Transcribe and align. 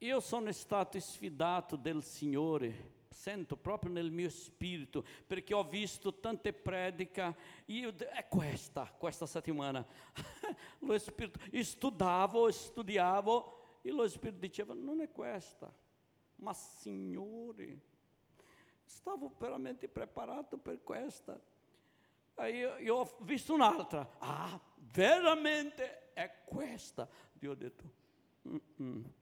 io 0.00 0.20
sono 0.20 0.50
stato 0.52 0.98
sfidato 0.98 1.76
del 1.76 2.02
Signore, 2.02 2.98
sento 3.10 3.56
proprio 3.56 3.92
nel 3.92 4.10
mio 4.10 4.30
spirito, 4.30 5.04
perché 5.26 5.52
ho 5.52 5.64
visto 5.64 6.20
tante 6.20 6.54
prediche, 6.54 7.36
io, 7.66 7.94
è 7.94 8.26
questa, 8.26 8.90
questa 8.96 9.26
settimana, 9.26 9.84
lo 10.80 10.98
spirito, 10.98 11.38
studiavo, 11.52 12.50
studiavo, 12.50 13.58
e 13.82 13.90
lo 13.90 14.08
spirito 14.08 14.38
diceva, 14.38 14.72
non 14.72 15.02
è 15.02 15.10
questa, 15.10 15.70
ma 16.36 16.54
Signore, 16.54 17.80
stavo 18.84 19.34
veramente 19.38 19.86
preparato 19.86 20.56
per 20.56 20.82
questa. 20.82 21.38
Io, 22.38 22.78
io 22.78 22.94
ho 22.94 23.16
visto 23.20 23.52
un'altra, 23.52 24.16
ah, 24.18 24.58
veramente 24.76 26.12
è 26.14 26.42
questa. 26.46 27.06
Dio 27.32 27.50
ho 27.50 27.54
detto, 27.54 27.84
Mm-mm. 28.48 29.18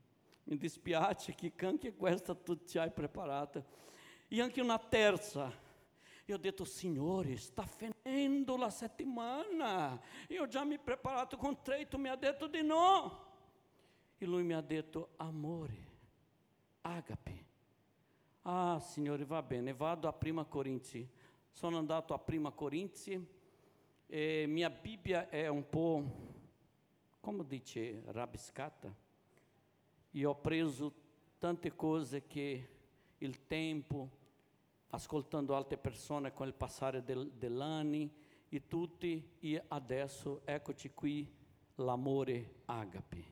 Mi 0.48 0.56
dispiace 0.56 1.34
che 1.34 1.52
anche 1.64 1.94
questa 1.94 2.34
tu 2.34 2.62
ti 2.64 2.78
hai 2.78 2.90
preparata. 2.90 3.64
E 4.28 4.40
anche 4.40 4.60
una 4.60 4.78
terza. 4.78 5.66
Ho 6.30 6.36
detto, 6.36 6.64
Signore, 6.64 7.36
sta 7.38 7.64
finendo 7.64 8.56
la 8.56 8.68
settimana. 8.68 9.98
Io 10.28 10.46
già 10.46 10.62
mi 10.64 10.78
preparato 10.78 11.38
con 11.38 11.62
tre, 11.62 11.88
tu 11.88 11.96
mi 11.96 12.08
hai 12.08 12.18
detto 12.18 12.46
di 12.46 12.62
no. 12.62 13.26
E 14.18 14.26
lui 14.26 14.42
mi 14.42 14.52
ha 14.52 14.60
detto, 14.60 15.10
amore, 15.16 15.86
agape. 16.82 17.46
Ah, 18.42 18.78
Signore, 18.80 19.24
va 19.24 19.42
bene, 19.42 19.72
vado 19.72 20.06
a 20.06 20.12
Prima 20.12 20.44
Corinzi 20.44 21.08
sono 21.58 21.78
andato 21.78 22.14
a 22.14 22.20
Prima 22.20 22.52
Corinzi 22.52 23.20
e 24.06 24.44
mia 24.46 24.70
Bibbia 24.70 25.28
è 25.28 25.48
un 25.48 25.68
po', 25.68 26.04
come 27.18 27.44
dice, 27.44 28.00
rabiscata. 28.06 28.94
Io 30.18 30.30
ho 30.30 30.34
preso 30.34 30.92
tante 31.38 31.76
cose 31.76 32.26
che 32.26 32.68
il 33.18 33.46
tempo, 33.46 34.10
ascoltando 34.88 35.54
altre 35.54 35.78
persone 35.78 36.32
con 36.34 36.48
il 36.48 36.54
passare 36.54 37.04
del, 37.04 37.30
dell'anni 37.34 38.12
e 38.48 38.66
tutti, 38.66 39.36
e 39.38 39.62
adesso 39.68 40.40
eccoci 40.44 40.90
qui, 40.92 41.32
l'amore 41.76 42.62
agape. 42.64 43.24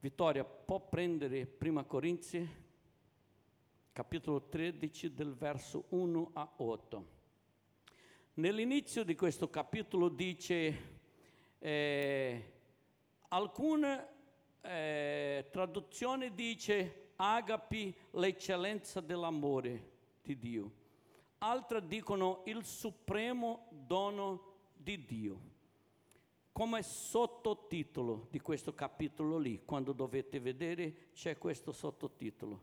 Vittoria, 0.00 0.42
può 0.42 0.80
prendere 0.80 1.46
Prima 1.46 1.84
Corinzi, 1.84 2.44
capitolo 3.92 4.48
13, 4.48 5.14
del 5.14 5.36
verso 5.36 5.84
1 5.90 6.30
a 6.32 6.52
8. 6.56 7.06
Nell'inizio 8.34 9.04
di 9.04 9.14
questo 9.14 9.48
capitolo 9.50 10.08
dice, 10.08 10.98
eh, 11.60 12.52
alcune 13.28 14.16
eh, 14.60 15.46
traduzioni 15.50 16.34
dice 16.34 17.12
agapi 17.16 17.94
l'eccellenza 18.12 19.00
dell'amore 19.00 19.90
di 20.22 20.38
Dio, 20.38 20.72
altre 21.38 21.86
dicono 21.86 22.42
il 22.46 22.64
supremo 22.64 23.68
dono 23.70 24.56
di 24.74 25.04
Dio. 25.04 25.56
Come 26.52 26.82
sottotitolo 26.82 28.26
di 28.30 28.40
questo 28.40 28.74
capitolo 28.74 29.38
lì, 29.38 29.64
quando 29.64 29.92
dovete 29.92 30.40
vedere 30.40 31.10
c'è 31.12 31.38
questo 31.38 31.70
sottotitolo. 31.70 32.62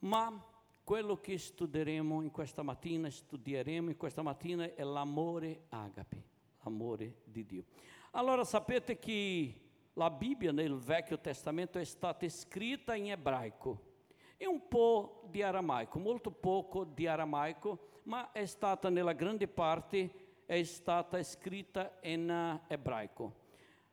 Ma 0.00 0.42
quello 0.82 1.18
che 1.20 1.38
studieremo 1.38 2.22
in 2.22 2.30
questa 2.30 2.62
mattina, 2.62 3.10
studieremo 3.10 3.90
in 3.90 3.96
questa 3.96 4.22
mattina 4.22 4.74
è 4.74 4.82
l'amore 4.82 5.64
agape, 5.70 6.24
l'amore 6.62 7.22
di 7.24 7.44
Dio. 7.44 7.64
Allora 8.12 8.44
sapete 8.44 8.98
che 8.98 9.63
la 9.94 10.10
Bibbia 10.10 10.52
nel 10.52 10.76
Vecchio 10.76 11.18
Testamento 11.18 11.78
è 11.78 11.84
stata 11.84 12.28
scritta 12.28 12.94
in 12.94 13.10
ebraico 13.10 13.92
e 14.36 14.46
un 14.46 14.66
po' 14.68 15.22
di 15.30 15.42
aramaico, 15.42 15.98
molto 15.98 16.30
poco 16.30 16.84
di 16.84 17.06
aramaico, 17.06 18.00
ma 18.04 18.32
è 18.32 18.44
stata 18.44 18.88
nella 18.88 19.12
grande 19.12 19.46
parte 19.46 20.22
è 20.46 20.62
stata 20.64 21.22
scritta 21.22 21.98
in 22.02 22.60
ebraico. 22.66 23.42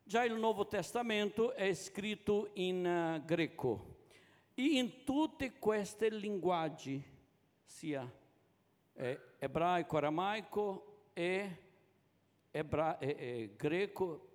Già 0.02 0.24
il 0.24 0.34
Nuovo 0.34 0.66
Testamento 0.66 1.54
scritto 1.72 2.50
in 2.54 2.84
uh, 2.84 3.24
greco. 3.24 4.00
E 4.54 4.62
in 4.62 5.04
tutte 5.04 5.52
queste 5.58 6.10
linguaggi, 6.10 7.02
sia 7.64 8.10
eh, 8.94 9.20
ebraico, 9.38 9.96
aramaico 9.96 11.06
e, 11.14 11.58
ebra- 12.50 12.98
e, 12.98 13.54
greco, 13.56 14.28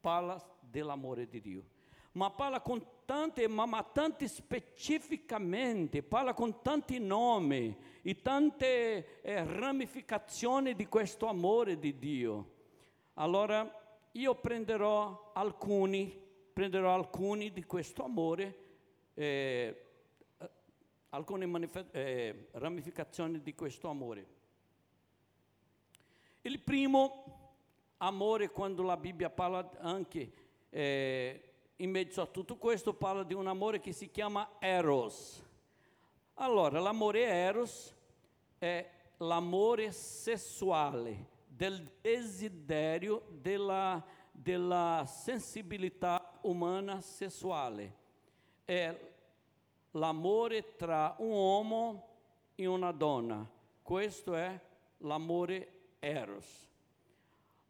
parla 0.00 0.38
dell'amore 0.70 1.28
di 1.28 1.40
Dio. 1.40 1.64
Ma 2.12 2.30
parla 2.30 2.60
con 2.60 2.84
tante, 3.04 3.46
ma, 3.48 3.66
ma 3.66 3.82
tante 3.82 4.26
specificamente, 4.28 6.02
parla 6.02 6.34
con 6.34 6.62
tanti 6.62 6.98
nomi 6.98 7.76
e 8.02 8.22
tante 8.22 9.20
eh, 9.20 9.44
ramificazioni 9.44 10.74
di 10.74 10.86
questo 10.86 11.26
amore 11.26 11.78
di 11.78 11.98
Dio. 11.98 12.54
Allora 13.14 13.70
io 14.12 14.34
prenderò 14.36 15.32
alcuni, 15.34 16.18
prenderò 16.52 16.94
alcuni 16.94 17.52
di 17.52 17.64
questo 17.64 18.04
amore 18.04 18.66
eh, 19.14 19.84
alcune 21.10 21.46
manif- 21.46 21.88
eh, 21.90 22.48
ramificazioni 22.52 23.42
di 23.42 23.54
questo 23.54 23.88
amore. 23.88 24.26
Il 26.42 26.60
primo 26.60 27.54
amore, 27.98 28.50
quando 28.50 28.82
la 28.82 28.96
Bibbia 28.96 29.28
parla 29.28 29.68
anche 29.80 30.32
eh, 30.70 31.42
in 31.76 31.90
mezzo 31.90 32.20
a 32.20 32.26
tutto 32.26 32.56
questo, 32.56 32.94
parla 32.94 33.22
di 33.22 33.34
un 33.34 33.46
amore 33.46 33.80
che 33.80 33.92
si 33.92 34.10
chiama 34.10 34.56
Eros. 34.58 35.44
Allora, 36.34 36.80
l'amore 36.80 37.24
Eros 37.24 37.94
è 38.58 38.90
l'amore 39.18 39.92
sessuale, 39.92 41.36
del 41.46 41.90
desiderio, 42.00 43.24
della, 43.30 44.04
della 44.30 45.04
sensibilità 45.06 46.38
umana 46.42 47.00
sessuale 47.00 48.06
è 48.68 48.94
l'amore 49.92 50.76
tra 50.76 51.14
un 51.20 51.30
uomo 51.30 52.08
e 52.54 52.66
una 52.66 52.92
donna. 52.92 53.48
Questo 53.80 54.34
è 54.34 54.60
l'amore 54.98 55.94
eros. 56.00 56.68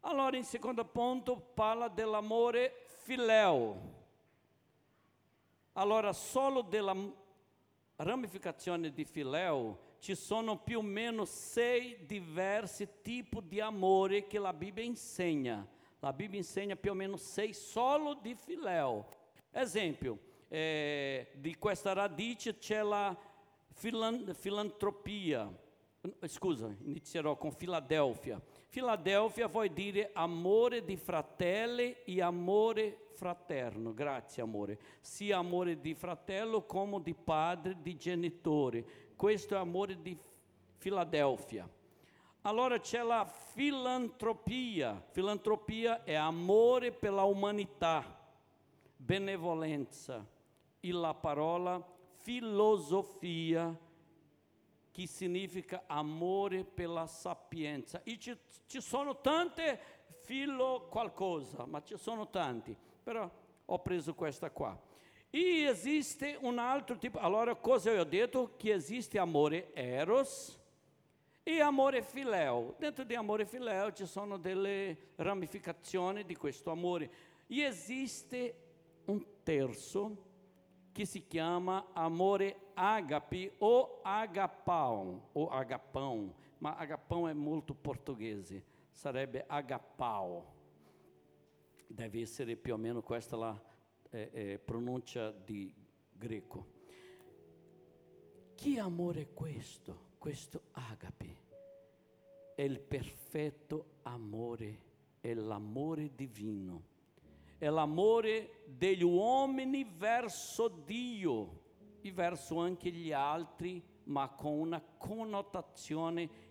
Allora, 0.00 0.36
in 0.36 0.42
secondo 0.42 0.84
punto, 0.84 1.36
parla 1.54 1.86
dell'amore 1.86 2.82
fileo. 3.08 3.74
Allora, 5.72 6.12
solo 6.12 6.60
della 6.60 6.94
ramificazione 7.96 8.92
di 8.92 9.06
fileo 9.06 9.96
ci 9.98 10.14
sono 10.14 10.58
più 10.58 10.80
o 10.80 10.82
meno 10.82 11.24
sei 11.24 12.04
diversi 12.04 12.86
tipi 13.00 13.38
di 13.46 13.60
amore 13.60 14.26
che 14.26 14.38
la 14.38 14.52
Bibbia 14.52 14.84
insegna. 14.84 15.66
La 16.00 16.12
Bibbia 16.12 16.36
insegna 16.36 16.76
più 16.76 16.90
o 16.90 16.94
meno 16.94 17.16
sei 17.16 17.54
solo 17.54 18.12
di 18.12 18.34
fileo. 18.34 19.08
Esempio, 19.52 20.18
eh, 20.48 21.28
di 21.36 21.56
questa 21.56 21.94
radice 21.94 22.58
c'è 22.58 22.82
la 22.82 23.16
filan- 23.72 24.34
filantropia. 24.34 25.50
Scusa, 26.26 26.76
inizierò 26.82 27.38
con 27.38 27.52
Filadelfia. 27.52 28.38
Filadelfia 28.70 29.48
vuol 29.48 29.70
dire 29.70 30.10
amore 30.12 30.84
di 30.84 30.96
fratelli 30.96 31.96
e 32.04 32.20
amore 32.20 33.08
fraterno. 33.14 33.94
Grazie 33.94 34.42
amore. 34.42 34.78
Sia 35.00 35.38
amore 35.38 35.80
di 35.80 35.94
fratello 35.94 36.64
come 36.64 37.00
di 37.02 37.14
padre, 37.14 37.76
di 37.80 37.96
genitore. 37.96 38.84
Questo 39.16 39.54
è 39.54 39.58
amore 39.58 40.00
di 40.02 40.16
Filadelfia. 40.76 41.68
Allora 42.42 42.78
c'è 42.78 43.02
la 43.02 43.24
filantropia. 43.24 45.02
Filantropia 45.12 46.04
è 46.04 46.14
amore 46.14 46.92
per 46.92 47.12
la 47.12 47.24
umanità, 47.24 48.04
benevolenza 48.96 50.24
e 50.78 50.92
la 50.92 51.14
parola 51.14 51.82
filosofia, 52.16 53.76
che 54.98 55.06
significa 55.06 55.84
amore 55.86 56.64
per 56.64 56.88
la 56.88 57.06
sapienza. 57.06 58.02
E 58.02 58.18
ci, 58.18 58.36
ci 58.66 58.80
sono 58.80 59.20
tante 59.20 59.78
filo 60.22 60.88
qualcosa, 60.90 61.64
ma 61.66 61.80
ci 61.84 61.96
sono 61.96 62.28
tanti, 62.28 62.76
però 63.04 63.30
ho 63.64 63.78
preso 63.78 64.14
questa 64.14 64.50
qua. 64.50 64.76
E 65.30 65.62
esiste 65.62 66.36
un 66.40 66.58
altro 66.58 66.98
tipo, 66.98 67.20
allora 67.20 67.54
cosa 67.54 67.92
ho 67.92 68.02
detto? 68.02 68.54
Che 68.56 68.72
esiste 68.72 69.20
amore 69.20 69.72
eros 69.72 70.58
e 71.44 71.60
amore 71.60 72.02
fileo. 72.02 72.74
Dentro 72.76 73.04
di 73.04 73.14
amore 73.14 73.46
fileo 73.46 73.92
ci 73.92 74.04
sono 74.04 74.36
delle 74.36 75.12
ramificazioni 75.14 76.24
di 76.24 76.34
questo 76.34 76.72
amore. 76.72 77.08
E 77.46 77.60
esiste 77.60 78.62
un 79.04 79.24
terzo 79.44 80.26
che 80.90 81.04
si 81.04 81.24
chiama 81.28 81.90
amore 81.92 82.67
agape 82.78 83.52
ou 83.58 84.00
agapão, 84.04 85.22
ou 85.34 85.50
agapão, 85.50 86.32
ma 86.60 86.70
agapão 86.72 87.28
é 87.28 87.34
molto 87.34 87.74
portoghese, 87.74 88.64
sarebbe 88.92 89.44
agapao. 89.48 90.54
Deve 91.90 92.20
essere 92.20 92.54
più 92.54 92.74
o 92.74 92.78
meno 92.78 93.02
questa 93.02 93.36
la 93.36 93.60
eh, 94.10 94.30
eh, 94.32 94.58
pronuncia 94.58 95.32
di, 95.32 95.74
greco. 96.12 96.66
Che 98.54 98.78
amore 98.78 99.22
è 99.22 99.32
questo? 99.32 100.06
Questo 100.18 100.62
agape 100.72 101.46
è 102.54 102.62
il 102.62 102.80
perfetto 102.80 103.98
amore, 104.02 104.80
è 105.20 105.32
l'amore 105.32 106.14
divino, 106.14 106.82
è 107.56 107.68
l'amore 107.68 108.62
degli 108.66 109.04
uomini 109.04 109.84
verso 109.84 110.68
Dio 110.68 111.57
e 112.00 112.12
verso 112.12 112.58
anche 112.58 112.90
gli 112.90 113.12
altri, 113.12 113.82
ma 114.04 114.28
con 114.28 114.58
una 114.58 114.80
connotazione 114.80 116.46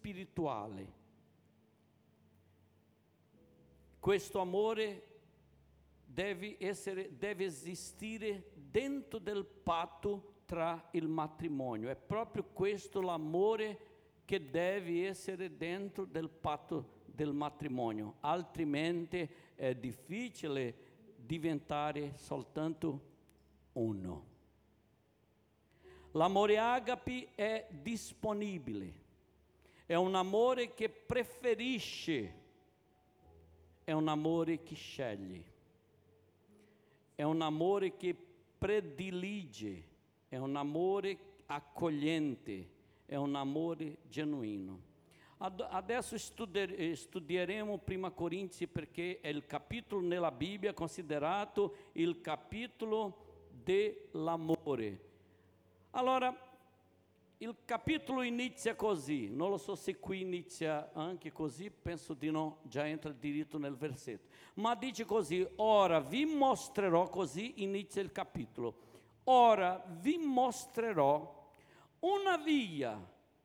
spirituale. 0.00 0.98
Questo 3.98 4.38
amore 4.38 5.06
deve, 6.04 6.56
essere, 6.58 7.16
deve 7.16 7.44
esistere 7.44 8.50
dentro 8.54 9.18
del 9.18 9.44
patto 9.44 10.42
tra 10.46 10.88
il 10.92 11.06
matrimonio. 11.06 11.90
È 11.90 11.96
proprio 11.96 12.44
questo 12.44 13.00
l'amore 13.00 13.88
che 14.24 14.50
deve 14.50 15.06
essere 15.06 15.56
dentro 15.56 16.04
del 16.04 16.30
patto 16.30 16.98
del 17.04 17.32
matrimonio, 17.32 18.16
altrimenti 18.20 19.28
è 19.54 19.74
difficile 19.74 20.74
diventare 21.16 22.12
soltanto 22.16 23.08
uno. 23.72 24.29
L'amore 26.12 26.58
agape 26.58 27.28
è 27.34 27.66
disponibile, 27.70 28.92
è 29.86 29.94
un 29.94 30.14
amore 30.14 30.74
che 30.74 30.88
preferisce, 30.88 32.34
è 33.84 33.92
un 33.92 34.08
amore 34.08 34.62
che 34.62 34.74
sceglie, 34.74 35.44
è 37.14 37.22
un 37.22 37.40
amore 37.42 37.96
che 37.96 38.16
predilige, 38.58 39.84
è 40.28 40.36
un 40.36 40.56
amore 40.56 41.18
accogliente. 41.46 42.78
È 43.10 43.16
un 43.16 43.34
amore 43.34 43.96
genuino. 44.08 44.80
Adesso 45.38 46.16
studieremo 46.16 47.80
1 47.84 48.12
Corinzi 48.12 48.68
perché 48.68 49.18
è 49.20 49.26
il 49.26 49.46
capitolo 49.46 50.00
nella 50.00 50.30
Bibbia 50.30 50.72
considerato 50.72 51.88
il 51.94 52.20
capitolo 52.20 53.48
dell'amore. 53.64 55.09
Allora, 55.90 56.34
il 57.38 57.56
capitolo 57.64 58.22
inizia 58.22 58.74
così, 58.74 59.28
non 59.28 59.50
lo 59.50 59.56
so 59.56 59.74
se 59.74 59.98
qui 59.98 60.20
inizia 60.20 60.90
anche 60.92 61.32
così, 61.32 61.70
penso 61.70 62.12
di 62.12 62.30
no, 62.30 62.58
già 62.64 62.86
entra 62.86 63.12
diritto 63.12 63.58
nel 63.58 63.76
versetto, 63.76 64.28
ma 64.54 64.74
dice 64.74 65.04
così, 65.04 65.46
ora 65.56 66.00
vi 66.00 66.26
mostrerò, 66.26 67.08
così 67.08 67.62
inizia 67.62 68.02
il 68.02 68.12
capitolo, 68.12 68.74
ora 69.24 69.82
vi 70.00 70.18
mostrerò 70.18 71.48
una 72.00 72.36
via 72.36 73.02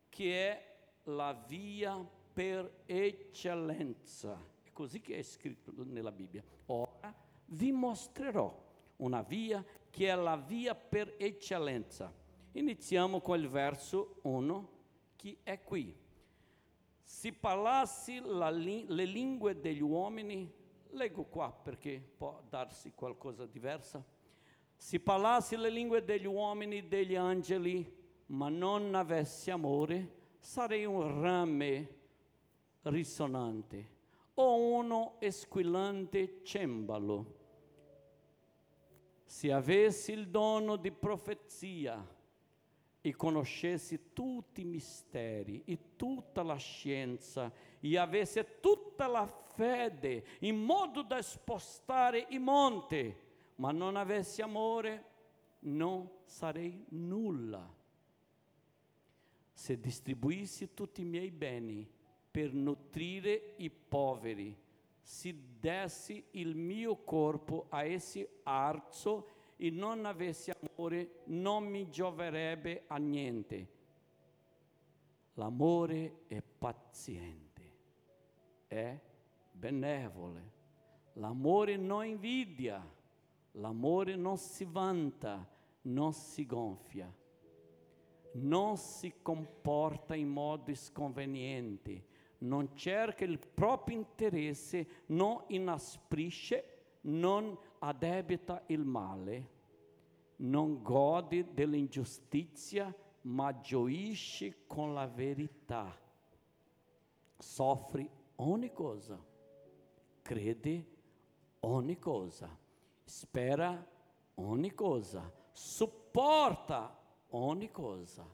che 0.10 0.50
è 0.52 0.76
la 1.04 1.34
via 1.48 2.06
per 2.34 2.82
eccellenza. 2.86 4.38
È 4.62 4.72
così 4.74 5.00
che 5.00 5.18
è 5.18 5.24
scritto 5.24 5.72
nella 5.76 6.12
Bibbia. 6.12 6.44
Ora 6.68 7.14
vi 7.46 7.72
mostrerò 7.72 8.64
una 8.98 9.22
via 9.22 9.64
che 9.90 10.10
è 10.10 10.16
la 10.16 10.36
via 10.36 10.76
per 10.76 11.16
eccellenza. 11.18 12.14
Iniziamo 12.58 13.20
con 13.20 13.38
il 13.38 13.50
verso 13.50 14.20
1 14.22 14.70
che 15.18 15.40
è 15.44 15.62
qui. 15.62 15.94
Se 17.04 17.34
parlassi 17.34 18.22
li- 18.22 18.86
le 18.88 19.04
lingue 19.04 19.60
degli 19.60 19.82
uomini, 19.82 20.50
leggo 20.92 21.26
qua 21.26 21.52
perché 21.52 22.02
può 22.16 22.42
darsi 22.48 22.94
qualcosa 22.96 23.46
di 23.46 23.52
diverso. 23.52 24.06
Se 24.78 25.02
parlassi 25.02 25.58
le 25.58 25.70
lingue 25.70 26.06
degli 26.06 26.26
uomini, 26.26 26.88
degli 26.88 27.16
angeli, 27.16 27.94
ma 28.28 28.48
non 28.48 28.96
avessi 28.96 29.52
amore, 29.52 30.14
sarei 30.40 30.86
un 30.86 31.22
rame 31.22 31.96
risonante 32.84 33.90
o 34.36 34.56
uno 34.56 35.18
squillante 35.30 36.40
cembalo. 36.44 37.34
Se 39.26 39.52
avessi 39.52 40.14
il 40.14 40.30
dono 40.30 40.78
di 40.78 40.92
profezia 40.94 42.15
e 43.06 43.16
conoscessi 43.16 44.14
tutti 44.14 44.62
i 44.62 44.66
misteri 44.66 45.62
e 45.64 45.96
tutta 45.96 46.42
la 46.42 46.56
scienza 46.56 47.54
e 47.80 47.98
avesse 48.00 48.60
tutta 48.60 49.06
la 49.06 49.28
fede 49.28 50.26
in 50.40 50.58
modo 50.58 51.04
da 51.04 51.22
spostare 51.22 52.26
i 52.30 52.40
monti, 52.40 53.16
ma 53.58 53.70
non 53.72 53.96
avessi 53.96 54.42
amore, 54.42 55.04
non 55.60 56.10
sarei 56.24 56.84
nulla. 56.90 57.72
Se 59.54 59.80
distribuissi 59.80 60.74
tutti 60.74 61.02
i 61.02 61.06
miei 61.06 61.30
beni 61.30 61.88
per 62.32 62.54
nutrire 62.54 63.54
i 63.58 63.70
poveri, 63.70 64.58
se 65.00 65.36
dessi 65.60 66.26
il 66.32 66.56
mio 66.56 66.96
corpo 67.04 67.68
a 67.70 67.84
essi 67.84 68.28
arzo 68.42 69.35
e 69.58 69.70
non 69.70 70.06
avessi 70.06 70.52
amore, 70.52 71.22
non 71.26 71.66
mi 71.66 71.90
gioverebbe 71.90 72.84
a 72.88 72.98
niente. 72.98 73.74
L'amore 75.34 76.24
è 76.28 76.42
paziente, 76.42 77.72
è 78.68 79.00
benevole. 79.52 80.54
L'amore 81.14 81.78
non 81.78 82.06
invidia, 82.06 82.86
l'amore 83.52 84.16
non 84.16 84.38
si 84.38 84.66
vanta, 84.66 85.48
non 85.84 86.14
si 86.14 86.46
gonfia 86.46 87.14
non 88.36 88.78
si 88.78 89.14
comporta 89.22 90.16
in 90.16 90.30
modo 90.30 90.74
sconveniente, 90.74 92.06
non 92.40 92.76
cerca 92.76 93.24
il 93.24 93.40
proprio 93.40 93.98
interesse, 93.98 95.04
non 95.08 95.44
inasprisce, 95.48 96.64
non 97.02 97.58
addebita 97.80 98.64
il 98.68 98.84
male, 98.84 99.50
non 100.38 100.82
gode 100.82 101.54
dell'ingiustizia, 101.54 102.94
ma 103.22 103.60
gioisce 103.60 104.66
con 104.68 104.94
la 104.94 105.08
verità. 105.08 105.98
Soffre 107.38 108.10
ogni 108.36 108.72
cosa, 108.72 109.24
crede 110.22 110.86
ogni 111.62 111.98
cosa, 112.00 112.58
spera 113.04 113.86
ogni 114.36 114.74
cosa, 114.74 115.32
sopporta 115.52 116.98
ogni 117.30 117.72
cosa. 117.72 118.28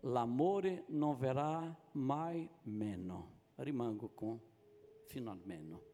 L'amore 0.00 0.84
non 0.88 1.16
verrà 1.16 1.74
mai 1.92 2.48
meno. 2.62 3.32
Rimango 3.56 4.10
con 4.10 4.38
fino 5.06 5.30
al 5.30 5.40
meno. 5.44 5.93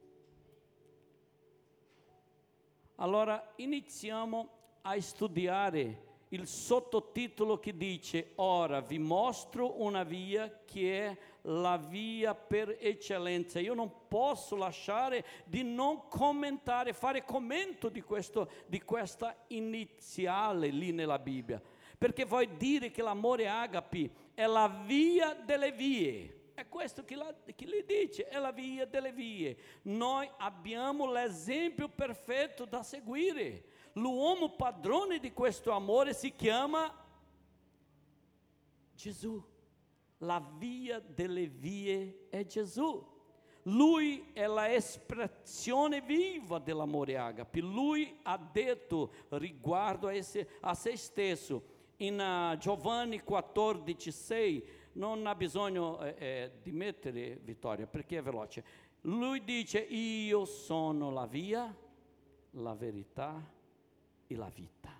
Allora 3.00 3.52
iniziamo 3.56 4.48
a 4.82 5.00
studiare 5.00 6.08
il 6.28 6.46
sottotitolo 6.46 7.58
che 7.58 7.74
dice 7.74 8.32
ora 8.36 8.82
vi 8.82 8.98
mostro 8.98 9.82
una 9.82 10.04
via 10.04 10.60
che 10.66 11.06
è 11.06 11.18
la 11.44 11.78
via 11.78 12.34
per 12.34 12.76
eccellenza. 12.78 13.58
Io 13.58 13.72
non 13.72 13.90
posso 14.06 14.54
lasciare 14.54 15.24
di 15.46 15.62
non 15.62 16.08
commentare, 16.08 16.92
fare 16.92 17.24
commento 17.24 17.88
di, 17.88 18.02
questo, 18.02 18.50
di 18.66 18.82
questa 18.82 19.34
iniziale 19.48 20.68
lì 20.68 20.92
nella 20.92 21.18
Bibbia, 21.18 21.60
perché 21.96 22.26
vuoi 22.26 22.54
dire 22.58 22.90
che 22.90 23.00
l'amore 23.00 23.48
agapi 23.48 24.10
è 24.34 24.44
la 24.44 24.68
via 24.68 25.32
delle 25.32 25.72
vie. 25.72 26.39
È 26.60 26.68
questo 26.68 27.02
la, 27.08 27.34
che 27.56 27.64
lhe 27.64 27.86
dice, 27.86 28.28
è 28.28 28.38
la 28.38 28.52
via 28.52 28.84
delle 28.84 29.12
vie. 29.12 29.56
Noi 29.84 30.30
abbiamo 30.36 31.10
l'esempio 31.10 31.88
perfetto 31.88 32.66
da 32.66 32.82
seguire. 32.82 33.64
L'uomo 33.94 34.56
padrone 34.56 35.18
di 35.20 35.32
questo 35.32 35.70
amore 35.70 36.12
si 36.12 36.34
chiama 36.36 36.94
Gesù. 38.94 39.42
La 40.18 40.46
via 40.58 40.98
delle 40.98 41.46
vie 41.46 42.26
è 42.28 42.44
Gesù. 42.44 43.08
Lui 43.62 44.28
è 44.34 44.46
l'espressione 44.46 46.02
viva 46.02 46.58
dell'amore 46.58 47.16
agape. 47.16 47.60
Lui 47.60 48.18
ha 48.24 48.36
detto 48.36 49.14
riguardo 49.30 50.08
a, 50.08 50.12
esse, 50.12 50.46
a 50.60 50.74
se 50.74 50.94
stesso 50.98 51.78
in 52.00 52.18
uh, 52.18 52.56
Giovanni 52.58 53.20
14, 53.20 54.10
6, 54.10 54.64
non 54.92 55.26
ha 55.26 55.34
bisogno 55.34 56.02
eh, 56.02 56.14
eh, 56.18 56.50
di 56.62 56.72
mettere 56.72 57.38
Vittoria 57.42 57.86
perché 57.86 58.18
è 58.18 58.22
veloce. 58.22 58.64
Lui 59.02 59.42
dice 59.44 59.78
io 59.78 60.44
sono 60.44 61.10
la 61.10 61.26
via, 61.26 61.74
la 62.52 62.74
verità 62.74 63.42
e 64.26 64.36
la 64.36 64.50
vita. 64.52 64.90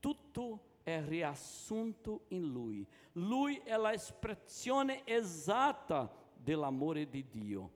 Tutto 0.00 0.60
è 0.82 1.02
riassunto 1.04 2.22
in 2.28 2.50
Lui. 2.50 2.86
Lui 3.12 3.60
è 3.64 3.76
l'espressione 3.76 5.02
esatta 5.04 6.10
dell'amore 6.34 7.08
di 7.08 7.26
Dio. 7.28 7.70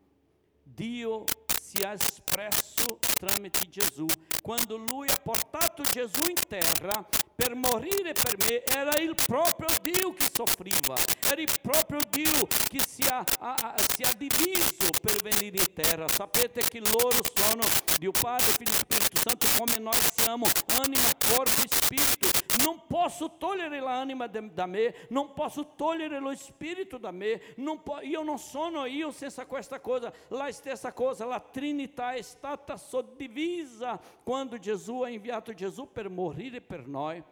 Dio 0.62 1.24
si 1.60 1.82
è 1.82 1.90
espresso 1.90 2.98
tramite 3.18 3.68
Gesù. 3.68 4.06
Quando 4.40 4.76
lui 4.76 5.08
ha 5.08 5.20
portato 5.22 5.82
Gesù 5.82 6.28
in 6.28 6.34
terra 6.48 7.06
per 7.34 7.54
morire 7.54 8.12
per 8.12 8.36
me, 8.46 8.62
era 8.64 8.96
il 8.98 9.14
proprio 9.26 9.68
Dio 9.80 10.12
che 10.14 10.26
soffriva, 10.32 10.94
era 11.26 11.40
il 11.40 11.50
proprio 11.60 12.00
Dio 12.10 12.46
che 12.68 12.80
si 12.86 13.02
ha, 13.08 13.24
ha, 13.38 13.74
si 13.94 14.02
ha 14.02 14.12
diviso 14.16 14.90
per 15.00 15.16
venire 15.22 15.58
in 15.58 15.72
terra. 15.74 16.06
Sapete 16.08 16.60
che 16.62 16.80
loro 16.80 17.20
sono 17.34 17.64
Dio 17.98 18.12
Padre, 18.12 18.52
Figlio 18.52 18.72
e 18.72 18.74
Spirito 18.74 19.16
Santo, 19.16 19.46
come 19.58 19.78
noi 19.78 19.98
siamo, 20.14 20.46
anima, 20.82 21.08
corpo 21.28 21.62
e 21.62 21.68
spirito. 21.68 22.41
Non 22.60 22.86
posso 22.86 23.36
togliere 23.38 23.80
l'anima 23.80 24.26
da 24.26 24.66
me, 24.66 24.94
non 25.08 25.32
posso 25.32 25.74
togliere 25.74 26.18
lo 26.18 26.34
spirito 26.34 26.98
da 26.98 27.10
me, 27.10 27.40
po- 27.82 28.00
io 28.00 28.22
non 28.22 28.38
sono 28.38 28.84
io 28.84 29.10
senza 29.10 29.46
questa 29.46 29.80
cosa. 29.80 30.12
La 30.28 30.50
stessa 30.52 30.92
cosa, 30.92 31.24
la 31.24 31.40
Trinità 31.40 32.12
è 32.12 32.22
stata 32.22 32.76
suddivisa 32.76 34.00
quando 34.22 34.58
Gesù 34.58 35.00
ha 35.00 35.08
inviato 35.08 35.54
Gesù 35.54 35.90
per 35.90 36.08
morire 36.08 36.60
per 36.60 36.86
noi. 36.86 37.22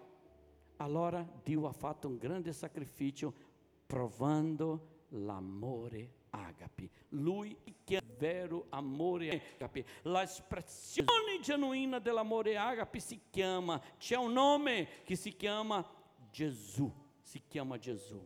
Allora 0.76 1.26
Dio 1.42 1.66
ha 1.66 1.72
fatto 1.72 2.08
un 2.08 2.16
grande 2.16 2.52
sacrificio 2.52 3.32
provando 3.86 5.04
l'amore 5.08 6.12
agape. 6.30 6.90
Lui 7.10 7.56
che 7.90 7.96
è 7.96 8.02
vero 8.04 8.66
amore 8.68 9.42
agape. 9.56 9.84
L'espressione 10.02 11.40
genuina 11.42 11.98
dell'amore 11.98 12.56
agape 12.56 13.00
si 13.00 13.20
chiama, 13.30 13.82
c'è 13.98 14.16
un 14.16 14.32
nome 14.32 15.02
che 15.02 15.16
si 15.16 15.34
chiama 15.34 15.84
Gesù. 16.30 16.88
Si 17.20 17.42
chiama 17.48 17.78
Gesù. 17.78 18.24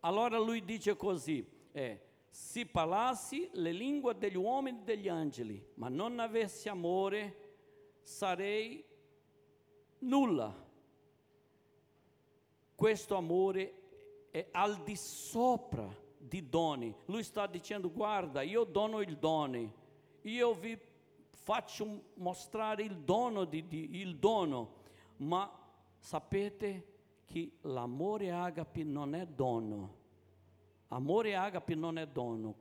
Allora 0.00 0.38
lui 0.38 0.64
dice 0.64 0.96
così, 0.96 1.48
eh, 1.70 2.00
se 2.30 2.66
parlassi 2.66 3.48
le 3.52 3.70
lingue 3.70 4.18
degli 4.18 4.36
uomini 4.36 4.78
e 4.80 4.82
degli 4.82 5.08
angeli, 5.08 5.64
ma 5.74 5.88
non 5.88 6.18
avessi 6.18 6.68
amore, 6.68 7.36
sarei 8.02 8.84
nulla. 10.00 10.66
Questo 12.74 13.14
amore 13.14 13.74
è 14.30 14.48
al 14.50 14.82
di 14.82 14.96
sopra 14.96 16.08
di 16.20 16.48
doni. 16.48 16.94
Lui 17.06 17.22
sta 17.22 17.46
dicendo: 17.46 17.90
guarda, 17.90 18.42
io 18.42 18.64
dono 18.64 19.00
il 19.00 19.16
dono, 19.16 19.72
io 20.22 20.54
vi 20.54 20.78
faccio 21.30 22.02
mostrare 22.14 22.82
il 22.82 22.98
dono, 22.98 23.44
di, 23.44 23.66
di, 23.66 23.96
il 24.00 24.16
dono, 24.16 24.74
ma 25.16 25.50
sapete 25.98 26.86
che 27.24 27.52
l'amore 27.62 28.30
agape 28.30 28.84
non 28.84 29.14
è 29.14 29.26
dono. 29.26 29.98
Amore 30.88 31.36
agape 31.36 31.74
non 31.76 31.98
è 31.98 32.06
dono, 32.06 32.54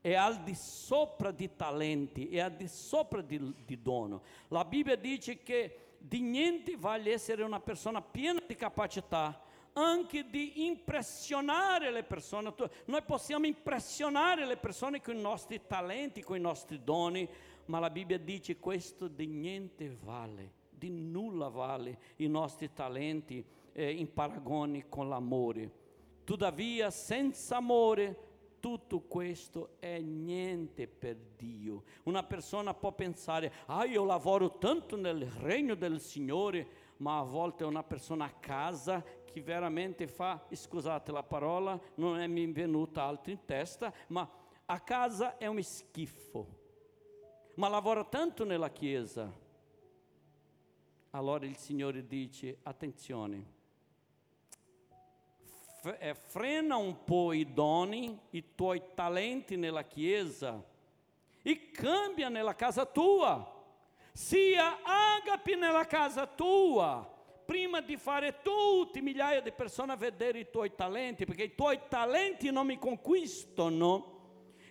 è 0.00 0.14
al 0.14 0.42
di 0.42 0.54
sopra 0.54 1.30
di 1.30 1.54
talenti, 1.54 2.28
è 2.28 2.40
al 2.40 2.56
di 2.56 2.66
sopra 2.66 3.20
di, 3.20 3.54
di 3.64 3.80
dono. 3.80 4.22
La 4.48 4.64
Bibbia 4.64 4.96
dice 4.96 5.42
che 5.42 5.96
di 5.98 6.20
niente 6.20 6.76
vale 6.76 7.12
essere 7.12 7.42
una 7.42 7.60
persona 7.60 8.00
piena 8.00 8.42
di 8.46 8.54
capacità, 8.54 9.38
anche 9.74 10.28
di 10.28 10.66
impressionare 10.66 11.90
le 11.90 12.02
persone. 12.02 12.52
Noi 12.86 13.02
possiamo 13.02 13.46
impressionare 13.46 14.46
le 14.46 14.56
persone 14.56 15.00
con 15.00 15.16
i 15.16 15.20
nostri 15.20 15.60
talenti, 15.66 16.22
con 16.22 16.36
i 16.36 16.40
nostri 16.40 16.82
doni, 16.82 17.28
ma 17.66 17.78
la 17.78 17.90
Bibbia 17.90 18.18
dice 18.18 18.58
questo 18.58 19.08
di 19.08 19.26
niente 19.26 19.96
vale, 20.02 20.52
di 20.70 20.90
nulla 20.90 21.48
vale 21.48 21.98
i 22.16 22.26
nostri 22.28 22.72
talenti 22.72 23.44
eh, 23.72 23.90
in 23.90 24.12
paragone 24.12 24.88
con 24.88 25.08
l'amore. 25.08 25.82
Tuttavia, 26.24 26.90
senza 26.90 27.56
amore, 27.56 28.32
tutto 28.60 29.00
questo 29.00 29.76
è 29.78 29.98
niente 29.98 30.86
per 30.86 31.16
Dio. 31.36 31.82
Una 32.04 32.22
persona 32.22 32.72
può 32.72 32.92
pensare, 32.92 33.52
ah 33.66 33.84
io 33.84 34.04
lavoro 34.04 34.56
tanto 34.56 34.96
nel 34.96 35.26
regno 35.26 35.74
del 35.74 36.00
Signore, 36.00 36.82
ma 36.98 37.18
a 37.18 37.24
volte 37.24 37.64
una 37.64 37.82
persona 37.82 38.26
a 38.26 38.32
casa 38.32 39.04
che 39.34 39.42
veramente 39.42 40.06
fa, 40.06 40.46
scusate 40.48 41.10
la 41.10 41.24
parola, 41.24 41.76
non 41.96 42.20
è 42.20 42.26
mi 42.28 42.46
venuta 42.52 43.02
altro 43.02 43.32
in 43.32 43.44
testa, 43.44 43.92
ma 44.06 44.30
a 44.64 44.78
casa 44.78 45.38
è 45.38 45.46
un 45.46 45.60
schifo, 45.60 46.46
ma 47.56 47.68
lavora 47.68 48.04
tanto 48.04 48.44
nella 48.44 48.70
chiesa. 48.70 49.28
Allora 51.10 51.46
il 51.46 51.56
Signore 51.56 52.06
dice, 52.06 52.58
attenzione, 52.62 53.44
eh, 55.98 56.14
frena 56.14 56.76
un 56.76 57.02
po' 57.02 57.32
i 57.32 57.52
doni, 57.52 58.16
i 58.30 58.54
tuoi 58.54 58.80
talenti 58.94 59.56
nella 59.56 59.82
chiesa 59.82 60.64
e 61.42 61.70
cambia 61.72 62.28
nella 62.28 62.54
casa 62.54 62.86
tua. 62.86 63.50
Sia 64.12 64.78
agape 64.84 65.56
nella 65.56 65.86
casa 65.86 66.24
tua, 66.24 67.13
prima 67.54 67.80
di 67.80 67.96
fare 67.96 68.40
tutti 68.42 69.00
migliaia 69.00 69.40
di 69.40 69.52
persone 69.52 69.92
a 69.92 69.96
vedere 69.96 70.40
i 70.40 70.50
tuoi 70.50 70.74
talenti, 70.74 71.24
perché 71.24 71.44
i 71.44 71.54
tuoi 71.54 71.82
talenti 71.88 72.50
non 72.50 72.66
mi 72.66 72.76
conquistano, 72.78 74.22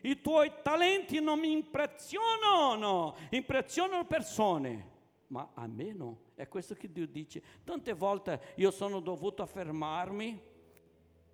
i 0.01 0.19
tuoi 0.19 0.51
talenti 0.61 1.21
non 1.21 1.39
mi 1.39 1.53
impressionano, 1.53 3.15
impressionano 3.29 4.03
persone, 4.03 4.89
ma 5.27 5.51
a 5.53 5.65
me 5.65 5.93
no. 5.93 6.17
È 6.35 6.45
questo 6.49 6.73
che 6.73 6.91
Dio 6.91 7.07
dice. 7.07 7.41
Tante 7.63 7.93
volte 7.93 8.53
io 8.57 8.69
sono 8.69 8.99
dovuto 8.99 9.45
fermarmi 9.45 10.41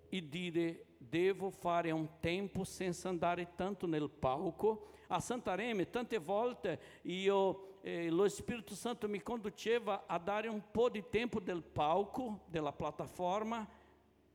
e 0.08 0.28
dire 0.28 0.84
devo 0.98 1.50
fare 1.50 1.90
un 1.90 2.20
tempo 2.20 2.62
senza 2.62 3.08
andare 3.08 3.54
tanto 3.56 3.88
nel 3.88 4.08
palco. 4.08 4.90
A 5.08 5.18
Santarém 5.18 5.90
tante 5.90 6.18
volte 6.18 7.00
io, 7.02 7.69
eh, 7.80 8.10
lo 8.10 8.28
Spirito 8.28 8.74
Santo 8.74 9.08
mi 9.08 9.22
conduceva 9.22 10.06
a 10.06 10.18
dare 10.18 10.48
un 10.48 10.62
po' 10.70 10.88
di 10.88 11.04
tempo 11.08 11.40
del 11.40 11.62
palco, 11.62 12.42
della 12.46 12.72
piattaforma, 12.72 13.68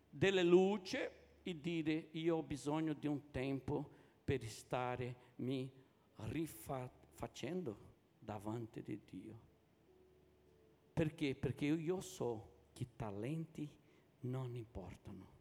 delle 0.10 0.44
luci 0.44 0.98
e 1.44 1.62
dire 1.62 2.08
io 2.12 2.38
ho 2.38 2.44
bisogno 2.44 2.94
di 2.94 3.08
un 3.08 3.32
tempo 3.32 3.90
per 4.24 4.44
stare 4.48 5.16
mi 5.38 5.72
rifacendo 6.16 7.78
davanti 8.18 8.82
di 8.82 9.00
Dio. 9.10 9.40
Perché? 10.94 11.36
Perché 11.36 11.66
io 11.66 12.02
so 12.02 12.50
che 12.74 12.88
talenti 12.96 13.70
non 14.22 14.56
importano 14.56 15.36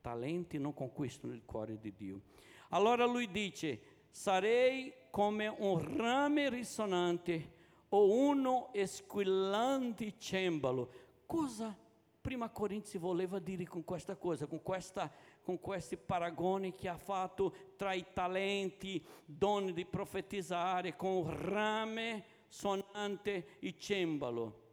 talenti 0.00 0.58
non 0.58 0.74
conquistano 0.74 1.32
il 1.32 1.44
cuore 1.44 1.78
di 1.78 1.92
Dio. 1.94 2.22
Allora 2.70 3.04
lui 3.04 3.30
dice, 3.30 3.80
sarei 4.10 4.92
come 5.10 5.48
un 5.48 5.96
rame 5.96 6.48
risonante 6.48 7.58
o 7.88 8.12
uno 8.12 8.70
squillante 8.84 10.14
cembalo. 10.16 10.90
Cosa 11.26 11.76
prima 12.20 12.50
Corinzi 12.50 12.98
voleva 12.98 13.38
dire 13.38 13.64
con 13.64 13.82
questa 13.84 14.16
cosa, 14.16 14.46
con, 14.46 14.62
questa, 14.62 15.10
con 15.42 15.58
questi 15.58 15.96
paragoni 15.96 16.74
che 16.74 16.88
ha 16.88 16.98
fatto 16.98 17.54
tra 17.76 17.92
i 17.92 18.04
talenti, 18.12 19.04
doni 19.24 19.72
di 19.72 19.84
profetizzare, 19.84 20.96
con 20.96 21.28
rame 21.48 22.24
sonante 22.48 23.58
e 23.58 23.74
cembalo. 23.78 24.68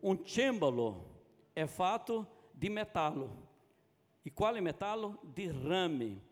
Un 0.00 0.24
cembalo 0.24 1.18
è 1.52 1.66
fatto 1.66 2.48
di 2.50 2.68
metallo 2.68 3.48
e 4.22 4.32
quale 4.32 4.60
metallo? 4.60 5.18
Di 5.22 5.50
rame. 5.50 6.28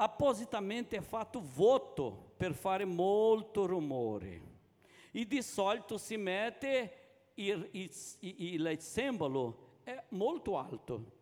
Appositamente 0.00 0.96
è 0.96 1.00
fatto 1.00 1.42
voto 1.56 2.30
per 2.36 2.54
fare 2.54 2.84
molto 2.84 3.66
rumore. 3.66 4.42
E 5.10 5.26
di 5.26 5.42
solito 5.42 5.98
si 5.98 6.16
mette 6.16 7.32
il, 7.34 7.68
simbolo 8.78 9.80
molto 10.10 10.56
alto. 10.56 11.16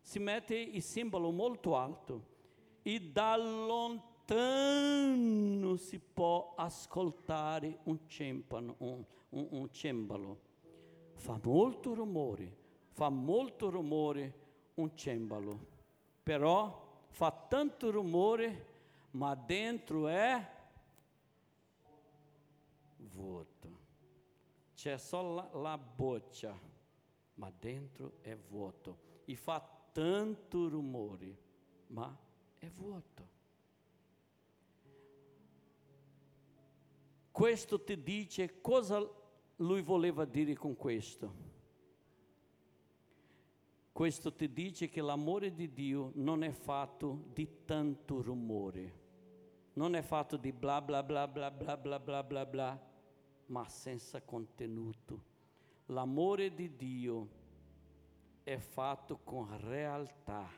Si 0.00 0.20
mette 0.20 0.54
il 0.54 0.80
simbolo 0.80 1.32
molto 1.32 1.76
alto. 1.76 2.28
E 2.82 3.00
da 3.00 3.36
lontano 3.36 4.14
si 5.74 5.98
può 5.98 6.54
ascoltare 6.56 7.80
un, 7.84 8.06
cempano, 8.06 8.76
un, 8.78 9.04
un, 9.30 9.48
un 9.50 9.72
cembalo. 9.72 10.38
Fa 11.14 11.40
molto 11.42 11.94
rumore, 11.94 12.56
fa 12.90 13.08
molto 13.08 13.70
rumore 13.70 14.34
un 14.74 14.94
cembalo, 14.94 15.66
però 16.22 16.89
fa 17.10 17.30
tanto 17.30 17.90
rumore, 17.90 18.66
ma 19.12 19.34
dentro 19.34 20.08
è 20.08 20.58
vuoto. 22.96 23.78
C'è 24.74 24.96
solo 24.96 25.34
la, 25.34 25.50
la 25.52 25.78
boccia, 25.78 26.58
ma 27.34 27.52
dentro 27.58 28.14
è 28.22 28.34
vuoto. 28.36 28.98
E 29.24 29.36
fa 29.36 29.60
tanto 29.92 30.68
rumore, 30.68 31.36
ma 31.88 32.16
è 32.58 32.68
vuoto. 32.70 33.28
Questo 37.30 37.82
ti 37.82 38.02
dice 38.02 38.60
cosa 38.60 39.06
lui 39.56 39.82
voleva 39.82 40.24
dire 40.24 40.54
con 40.54 40.76
questo. 40.76 41.49
Questo 44.00 44.32
ti 44.32 44.50
dice 44.50 44.88
che 44.88 45.02
l'amore 45.02 45.52
di 45.52 45.74
Dio 45.74 46.12
non 46.14 46.42
è 46.42 46.52
fatto 46.52 47.24
di 47.34 47.66
tanto 47.66 48.22
rumore, 48.22 48.94
non 49.74 49.94
è 49.94 50.00
fatto 50.00 50.38
di 50.38 50.52
bla 50.52 50.80
bla 50.80 51.02
bla 51.02 51.28
bla 51.28 51.50
bla 51.50 51.76
bla 51.76 52.00
bla 52.00 52.22
bla 52.22 52.46
bla, 52.46 52.82
ma 53.48 53.68
senza 53.68 54.22
contenuto. 54.22 55.22
L'amore 55.88 56.54
di 56.54 56.76
Dio 56.76 57.28
è 58.42 58.56
fatto 58.56 59.18
con 59.22 59.54
realtà. 59.68 60.48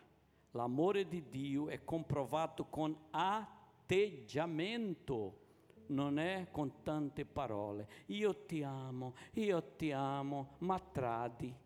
L'amore 0.53 1.09
di 1.09 1.29
Dio 1.29 1.67
è 1.67 1.83
comprovato 1.83 2.67
con 2.67 2.97
atteggiamento, 3.11 5.41
non 5.87 6.21
è 6.21 6.47
con 6.53 6.85
tante 6.85 7.25
parole. 7.25 7.89
Io 8.07 8.45
ti 8.45 8.63
amo, 8.63 9.15
io 9.33 9.61
ti 9.75 9.91
amo, 9.91 10.51
ma 10.59 10.79
tradi. 10.79 11.62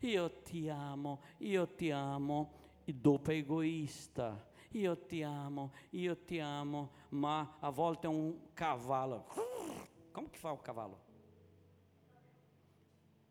Io 0.00 0.30
ti 0.42 0.68
amo, 0.68 1.22
io 1.38 1.66
ti 1.74 1.90
amo, 1.90 2.52
dopo 2.84 3.30
egoista. 3.32 4.46
Io 4.72 4.98
ti 5.06 5.22
amo, 5.22 5.72
io 5.90 6.16
ti 6.24 6.38
amo, 6.38 6.90
ma 7.10 7.56
a 7.58 7.70
volte 7.70 8.06
un 8.06 8.52
cavallo. 8.52 9.26
Como 10.12 10.28
que 10.28 10.38
fa 10.38 10.52
o? 10.52 11.06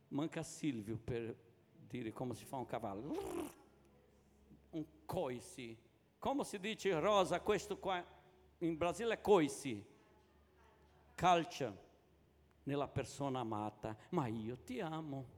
Manca 0.09 0.41
Silvio 0.41 0.97
per 0.97 1.35
dire 1.87 2.11
come 2.11 2.33
si 2.33 2.45
fa 2.45 2.57
un 2.57 2.65
cavallo. 2.65 3.55
Un 4.69 4.85
coice. 5.05 5.77
Come 6.19 6.43
si 6.43 6.59
dice 6.59 6.99
rosa, 6.99 7.39
questo 7.39 7.77
qua 7.77 8.03
in 8.59 8.77
Brasile 8.77 9.15
è 9.15 9.21
coice. 9.21 9.85
Calcia 11.15 11.75
nella 12.63 12.87
persona 12.87 13.39
amata, 13.39 13.95
ma 14.09 14.27
io 14.27 14.57
ti 14.57 14.79
amo. 14.79 15.36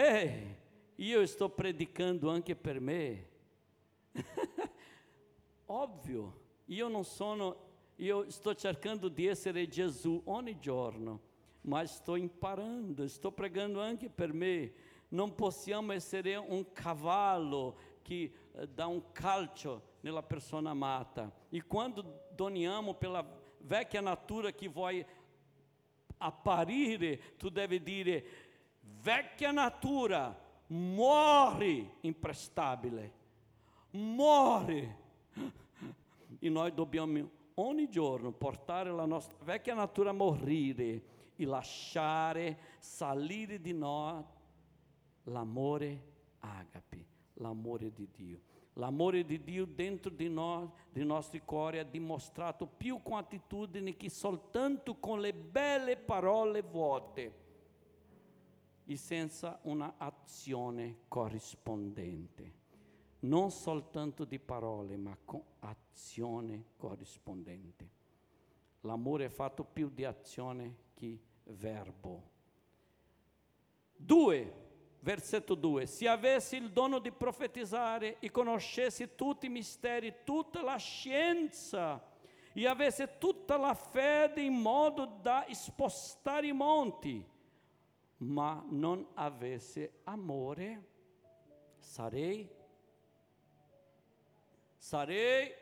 Ehi, 0.00 0.56
io 0.94 1.26
sto 1.26 1.48
predicando 1.48 2.30
anche 2.30 2.54
per 2.54 2.78
me. 2.78 3.28
Ovvio, 5.66 6.40
io 6.66 6.86
non 6.86 7.04
sono, 7.04 7.56
io 7.96 8.30
sto 8.30 8.54
cercando 8.54 9.08
di 9.08 9.26
essere 9.26 9.66
Gesù 9.66 10.22
ogni 10.26 10.56
giorno, 10.60 11.20
ma 11.62 11.84
sto 11.84 12.14
imparando, 12.14 13.08
sto 13.08 13.32
pregando 13.32 13.80
anche 13.80 14.08
per 14.08 14.32
me. 14.32 14.72
Non 15.08 15.34
possiamo 15.34 15.90
essere 15.90 16.36
un 16.36 16.72
cavallo 16.72 17.76
che 18.02 18.32
eh, 18.52 18.68
dà 18.68 18.86
un 18.86 19.10
calcio 19.10 19.96
nella 20.02 20.22
persona 20.22 20.70
amata. 20.70 21.28
E 21.48 21.60
quando 21.64 22.26
doniamo 22.30 22.94
pela 22.94 23.26
vecchia 23.62 24.00
natura 24.00 24.52
che 24.52 24.68
vuoi 24.68 25.04
apparire, 26.18 27.36
tu 27.36 27.48
devi 27.48 27.82
dire, 27.82 28.47
vecchia 29.00 29.50
natura, 29.50 30.36
morre 30.68 31.96
imprestabile, 32.00 33.12
morre. 33.90 34.96
E 36.38 36.48
noi 36.48 36.72
dobbiamo 36.72 37.30
ogni 37.54 37.88
giorno 37.88 38.32
portare 38.32 38.90
la 38.90 39.06
nostra 39.06 39.36
vecchia 39.42 39.74
natura 39.74 40.10
a 40.10 40.14
morire 40.14 41.02
e 41.36 41.44
lasciare 41.44 42.58
salire 42.78 43.60
di 43.60 43.72
noi 43.72 44.22
l'amore 45.24 46.02
agape, 46.40 47.06
l'amore 47.34 47.92
di 47.92 48.08
Dio. 48.14 48.40
L'amore 48.74 49.24
di 49.24 49.42
Dio 49.42 49.66
dentro 49.66 50.08
di 50.08 50.28
noi, 50.28 50.68
dei 50.92 51.04
nostri 51.04 51.42
cuori, 51.44 51.78
è 51.78 51.84
dimostrato 51.84 52.64
più 52.64 53.02
con 53.02 53.18
attitudini 53.18 53.96
che 53.96 54.08
soltanto 54.08 54.96
con 54.96 55.20
le 55.20 55.32
belle 55.32 55.96
parole 55.96 56.62
vuote 56.62 57.46
e 58.90 58.96
senza 58.96 59.58
una 59.64 59.96
azione 59.98 61.00
corrispondente. 61.08 62.54
Non 63.20 63.50
soltanto 63.50 64.24
di 64.24 64.38
parole, 64.38 64.96
ma 64.96 65.14
con 65.26 65.42
azione 65.58 66.68
corrispondente. 66.78 67.90
L'amore 68.80 69.26
è 69.26 69.28
fatto 69.28 69.62
più 69.62 69.90
di 69.90 70.06
azione 70.06 70.76
che 70.94 71.20
verbo. 71.44 72.30
Due, 73.94 74.54
versetto 75.00 75.54
2. 75.54 75.84
Se 75.84 76.08
avessi 76.08 76.56
il 76.56 76.70
dono 76.70 76.98
di 76.98 77.12
profetizzare 77.12 78.18
e 78.20 78.30
conoscessi 78.30 79.14
tutti 79.14 79.46
i 79.46 79.50
misteri, 79.50 80.14
tutta 80.24 80.62
la 80.62 80.76
scienza, 80.76 82.02
e 82.54 82.66
avesse 82.66 83.18
tutta 83.18 83.58
la 83.58 83.74
fede 83.74 84.40
in 84.40 84.54
modo 84.54 85.18
da 85.20 85.46
spostare 85.50 86.46
i 86.46 86.52
monti, 86.52 87.36
ma 88.18 88.64
non 88.68 89.06
avesse 89.14 90.00
amore, 90.04 90.86
sarei, 91.78 92.48
sarei, 94.76 95.52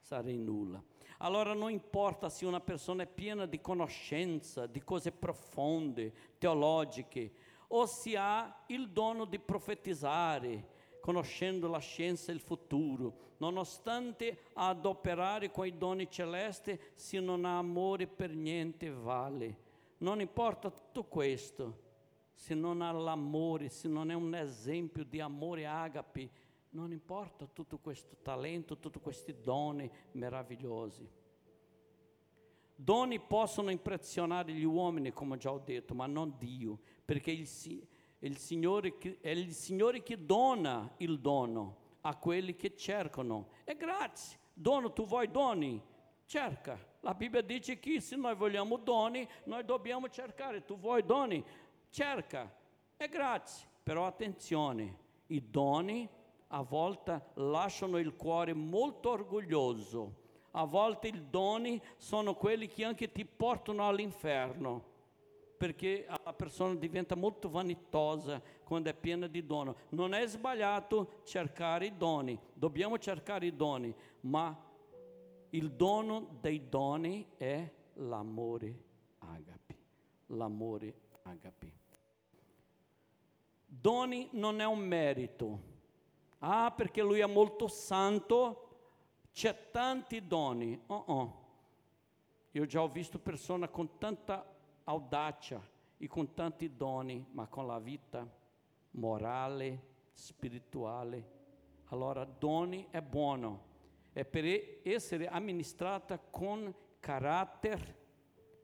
sarei 0.00 0.36
nulla. 0.36 0.82
Allora 1.18 1.52
non 1.52 1.70
importa 1.70 2.28
se 2.30 2.46
una 2.46 2.60
persona 2.60 3.02
è 3.02 3.06
piena 3.06 3.46
di 3.46 3.60
conoscenza, 3.60 4.66
di 4.66 4.82
cose 4.82 5.12
profonde, 5.12 6.12
teologiche, 6.38 7.32
o 7.68 7.86
se 7.86 8.16
ha 8.16 8.64
il 8.68 8.88
dono 8.90 9.26
di 9.26 9.38
profetizzare, 9.38 10.78
conoscendo 11.00 11.68
la 11.68 11.78
scienza 11.78 12.32
e 12.32 12.34
il 12.34 12.40
futuro, 12.40 13.28
nonostante 13.36 14.46
adoperare 14.54 15.50
con 15.50 15.66
i 15.66 15.76
doni 15.76 16.10
celesti, 16.10 16.78
se 16.94 17.20
non 17.20 17.44
ha 17.44 17.58
amore 17.58 18.06
per 18.06 18.34
niente 18.34 18.90
vale 18.90 19.68
non 20.00 20.20
importa 20.20 20.70
tutto 20.70 21.04
questo, 21.04 21.88
se 22.32 22.54
non 22.54 22.80
ha 22.80 22.90
l'amore, 22.92 23.68
se 23.68 23.88
non 23.88 24.10
è 24.10 24.14
un 24.14 24.34
esempio 24.34 25.04
di 25.04 25.20
amore 25.20 25.66
agape, 25.66 26.30
non 26.70 26.92
importa 26.92 27.46
tutto 27.46 27.78
questo 27.78 28.16
talento, 28.22 28.78
tutti 28.78 28.98
questi 28.98 29.40
doni 29.40 29.90
meravigliosi. 30.12 31.08
Doni 32.74 33.20
possono 33.20 33.70
impressionare 33.70 34.52
gli 34.52 34.64
uomini, 34.64 35.12
come 35.12 35.36
già 35.36 35.52
ho 35.52 35.58
detto, 35.58 35.94
ma 35.94 36.06
non 36.06 36.34
Dio, 36.38 36.78
perché 37.04 37.30
il, 37.30 37.46
il 38.20 38.38
Signore, 38.38 38.96
è 39.20 39.28
il 39.28 39.52
Signore 39.52 40.02
che 40.02 40.24
dona 40.24 40.94
il 40.98 41.20
dono 41.20 41.76
a 42.02 42.16
quelli 42.16 42.56
che 42.56 42.74
cercano. 42.74 43.48
È 43.64 43.76
grazie. 43.76 44.38
Dono, 44.54 44.94
tu 44.94 45.04
vuoi 45.04 45.30
doni? 45.30 45.82
Cerca. 46.24 46.89
La 47.00 47.14
Bibbia 47.14 47.40
dice 47.40 47.78
che 47.78 48.00
se 48.00 48.16
noi 48.16 48.34
vogliamo 48.34 48.76
doni, 48.76 49.26
noi 49.44 49.64
dobbiamo 49.64 50.08
cercare. 50.08 50.64
Tu 50.64 50.78
vuoi 50.78 51.04
doni? 51.04 51.42
Cerca. 51.88 52.52
È 52.96 53.08
grazie. 53.08 53.66
Però 53.82 54.06
attenzione, 54.06 54.98
i 55.28 55.50
doni 55.50 56.08
a 56.48 56.62
volte 56.62 57.30
lasciano 57.34 57.98
il 57.98 58.14
cuore 58.16 58.52
molto 58.52 59.10
orgoglioso. 59.10 60.18
A 60.52 60.64
volte 60.64 61.08
i 61.08 61.30
doni 61.30 61.80
sono 61.96 62.34
quelli 62.34 62.66
che 62.66 62.84
anche 62.84 63.10
ti 63.12 63.24
portano 63.24 63.86
all'inferno, 63.86 64.84
perché 65.56 66.06
la 66.24 66.32
persona 66.32 66.74
diventa 66.74 67.14
molto 67.14 67.48
vanitosa 67.48 68.42
quando 68.64 68.90
è 68.90 68.94
piena 68.94 69.26
di 69.26 69.46
dono. 69.46 69.76
Non 69.90 70.12
è 70.12 70.26
sbagliato 70.26 71.20
cercare 71.24 71.86
i 71.86 71.96
doni, 71.96 72.38
dobbiamo 72.52 72.98
cercare 72.98 73.46
i 73.46 73.54
doni, 73.54 73.94
ma 74.22 74.56
il 75.50 75.72
dono 75.72 76.36
dei 76.40 76.68
doni 76.68 77.26
è 77.36 77.70
l'amore 77.94 78.84
agape. 79.18 79.78
L'amore 80.26 80.94
agape. 81.22 81.78
Doni 83.66 84.28
non 84.32 84.60
è 84.60 84.66
un 84.66 84.78
merito. 84.80 85.68
Ah, 86.38 86.72
perché 86.72 87.02
lui 87.02 87.20
è 87.20 87.26
molto 87.26 87.68
santo, 87.68 88.68
c'è 89.32 89.70
tanti 89.70 90.26
doni. 90.26 90.80
Oh 90.86 91.04
oh. 91.06 91.38
Io 92.52 92.66
già 92.66 92.82
ho 92.82 92.88
visto 92.88 93.18
persone 93.18 93.70
con 93.70 93.98
tanta 93.98 94.44
audacia 94.84 95.60
e 95.96 96.06
con 96.08 96.34
tanti 96.34 96.76
doni, 96.76 97.24
ma 97.32 97.46
con 97.46 97.66
la 97.66 97.78
vita 97.78 98.28
morale, 98.92 99.82
spirituale. 100.12 101.38
Allora, 101.86 102.24
doni 102.24 102.86
è 102.90 103.00
buono 103.00 103.68
è 104.12 104.24
per 104.24 104.80
essere 104.82 105.28
amministrata 105.28 106.18
con 106.18 106.74
carattere, 106.98 107.98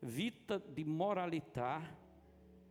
vita 0.01 0.59
di 0.59 0.85
moralità 0.85 2.05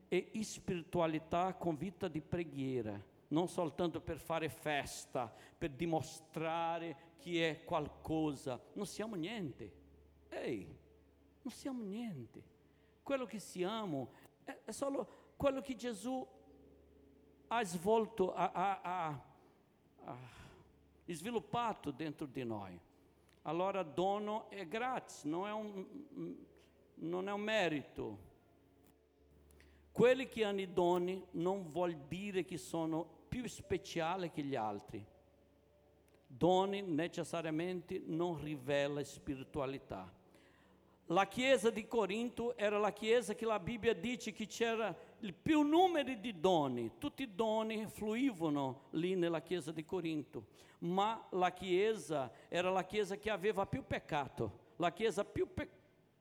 e 0.08 0.32
spiritualità 0.44 1.54
con 1.56 1.76
vita 1.76 2.08
di 2.08 2.22
preghiera, 2.22 3.02
non 3.30 3.48
soltanto 3.48 4.02
per 4.02 4.20
fare 4.20 4.50
festa, 4.50 5.34
per 5.58 5.72
dimostrare 5.72 7.14
che 7.18 7.50
è 7.50 7.64
qualcosa. 7.64 8.62
Non 8.74 8.86
siamo 8.86 9.16
niente. 9.16 9.84
Ehi, 10.30 10.78
non 11.42 11.54
siamo 11.54 11.82
niente. 11.84 12.44
Quello 13.02 13.26
che 13.26 13.40
siamo 13.40 14.12
è, 14.44 14.58
è 14.66 14.72
solo 14.72 15.34
quello 15.36 15.62
che 15.62 15.76
Gesù 15.76 16.26
ha 17.48 17.64
svolto, 17.64 18.34
ha, 18.34 18.52
ha, 18.52 18.82
ha, 18.82 19.26
ha 20.06 20.45
sviluppato 21.14 21.92
dentro 21.92 22.26
di 22.26 22.44
noi. 22.44 22.80
Allora 23.44 23.84
dono 23.84 24.50
è 24.50 24.68
grazie, 24.68 25.30
non 25.30 25.48
è 25.48 25.52
un, 25.52 26.36
non 26.96 27.28
è 27.28 27.32
un 27.32 27.42
merito. 27.42 28.34
Quelli 29.92 30.28
che 30.28 30.44
hanno 30.44 30.66
doni 30.66 31.24
non 31.32 31.70
vuol 31.70 31.96
dire 32.08 32.44
che 32.44 32.58
sono 32.58 33.08
più 33.30 33.48
speciali 33.48 34.32
che 34.32 34.42
gli 34.42 34.56
altri. 34.56 35.06
Doni 36.28 36.82
necessariamente 36.82 38.02
non 38.06 38.42
rivela 38.42 39.04
spiritualità. 39.04 40.12
La 41.10 41.28
chiesa 41.28 41.70
di 41.70 41.86
Corinto 41.86 42.58
era 42.58 42.80
la 42.80 42.92
chiesa 42.92 43.36
che 43.36 43.46
la 43.46 43.60
Bibbia 43.60 43.94
dice 43.94 44.32
che 44.32 44.48
c'era 44.48 44.96
il 45.20 45.36
più 45.36 45.62
numero 45.62 46.12
di 46.16 46.40
doni, 46.40 46.94
tutti 46.98 47.22
i 47.22 47.36
doni 47.36 47.86
fluivano 47.86 48.86
lì 48.92 49.14
nella 49.14 49.42
chiesa 49.44 49.72
di 49.72 49.86
Corinto, 49.86 50.48
ma 50.80 51.24
la 51.30 51.52
chiesa 51.52 52.32
era 52.50 52.72
la 52.72 52.84
chiesa 52.86 53.18
che 53.18 53.30
aveva 53.30 53.68
più 53.68 53.86
peccato, 53.86 54.74
la 54.78 54.92
chiesa 54.92 55.24
più 55.24 55.48
pe- 55.54 55.70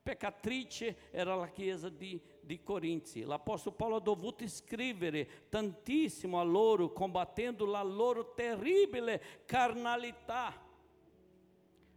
peccatrice 0.02 1.08
era 1.10 1.34
la 1.34 1.48
chiesa 1.48 1.88
di, 1.88 2.20
di 2.42 2.62
Corinzi. 2.62 3.22
L'Apostolo 3.22 3.74
Paolo 3.74 3.96
ha 3.96 4.00
dovuto 4.00 4.46
scrivere 4.46 5.48
tantissimo 5.48 6.38
a 6.38 6.44
loro, 6.44 6.92
combattendo 6.92 7.64
la 7.64 7.82
loro 7.82 8.34
terribile 8.34 9.42
carnalità 9.46 10.63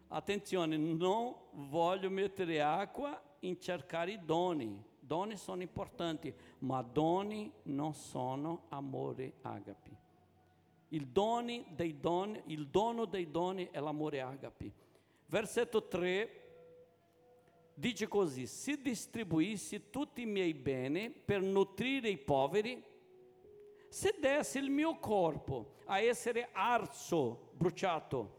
Attenzione, 0.09 0.77
non 0.77 1.35
voglio 1.51 2.09
mettere 2.09 2.61
acqua 2.61 3.21
in 3.39 3.59
cercare 3.59 4.11
i 4.11 4.19
doni. 4.23 4.81
Doni 4.99 5.35
sono 5.35 5.61
importanti, 5.61 6.33
ma 6.59 6.81
doni 6.81 7.51
non 7.63 7.93
sono 7.93 8.65
amore 8.69 9.33
agapi. 9.41 9.95
Il, 10.89 11.07
doni 11.07 11.65
dei 11.69 11.99
doni, 11.99 12.41
il 12.45 12.67
dono 12.67 13.05
dei 13.05 13.29
doni 13.29 13.67
è 13.69 13.79
l'amore 13.79 14.21
agapi. 14.21 14.71
Versetto 15.25 15.87
3 15.87 16.43
dice 17.73 18.07
così, 18.07 18.47
se 18.47 18.81
distribuissi 18.81 19.89
tutti 19.89 20.21
i 20.21 20.25
miei 20.25 20.53
beni 20.53 21.09
per 21.09 21.41
nutrire 21.41 22.09
i 22.09 22.17
poveri, 22.17 22.81
se 23.89 24.15
dessi 24.19 24.57
il 24.57 24.69
mio 24.69 24.97
corpo 24.99 25.75
a 25.85 25.99
essere 25.99 26.49
arso, 26.53 27.51
bruciato, 27.53 28.36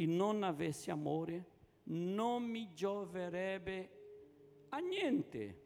e 0.00 0.06
non 0.06 0.42
avessi 0.42 0.90
amore, 0.90 1.44
non 1.84 2.42
mi 2.42 2.72
gioverebbe 2.72 3.90
a 4.70 4.78
niente. 4.78 5.60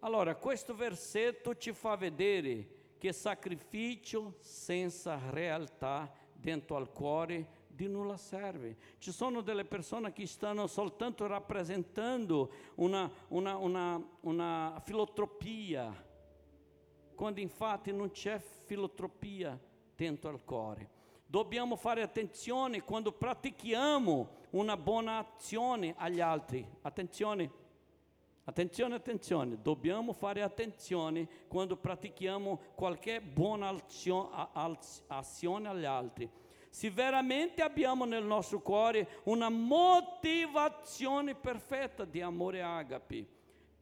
Allora, 0.00 0.36
questo 0.36 0.74
versetto 0.74 1.56
ci 1.56 1.72
fa 1.72 1.96
vedere 1.96 2.92
che 2.98 3.10
sacrificio 3.14 4.34
senza 4.40 5.18
realtà 5.30 6.12
dentro 6.34 6.76
al 6.76 6.92
cuore 6.92 7.62
di 7.66 7.88
nulla 7.88 8.18
serve. 8.18 8.76
Ci 8.98 9.10
sono 9.12 9.40
delle 9.40 9.64
persone 9.64 10.12
che 10.12 10.26
stanno 10.26 10.66
soltanto 10.66 11.26
rappresentando 11.26 12.52
una, 12.74 13.10
una, 13.28 13.56
una, 13.56 14.08
una 14.20 14.78
filotropia, 14.84 16.06
quando 17.14 17.40
infatti 17.40 17.94
non 17.94 18.10
c'è 18.10 18.38
filotropia 18.38 19.58
dentro 19.96 20.28
al 20.28 20.44
cuore. 20.44 20.93
Dobbiamo 21.34 21.74
fare 21.74 22.00
attenzione 22.02 22.82
quando 22.82 23.10
pratichiamo 23.10 24.28
una 24.50 24.76
buona 24.76 25.18
azione 25.18 25.92
agli 25.96 26.20
altri. 26.20 26.64
Attenzione, 26.82 27.50
attenzione, 28.44 28.94
attenzione. 28.94 29.60
Dobbiamo 29.60 30.12
fare 30.12 30.42
attenzione 30.42 31.26
quando 31.48 31.76
pratichiamo 31.76 32.60
qualche 32.76 33.20
buona 33.20 33.74
azione 35.08 35.68
agli 35.68 35.84
altri. 35.84 36.30
Se 36.70 36.88
veramente 36.88 37.62
abbiamo 37.62 38.04
nel 38.04 38.22
nostro 38.22 38.60
cuore 38.60 39.20
una 39.24 39.48
motivazione 39.48 41.34
perfetta 41.34 42.04
di 42.04 42.20
amore 42.20 42.62
agape, 42.62 43.26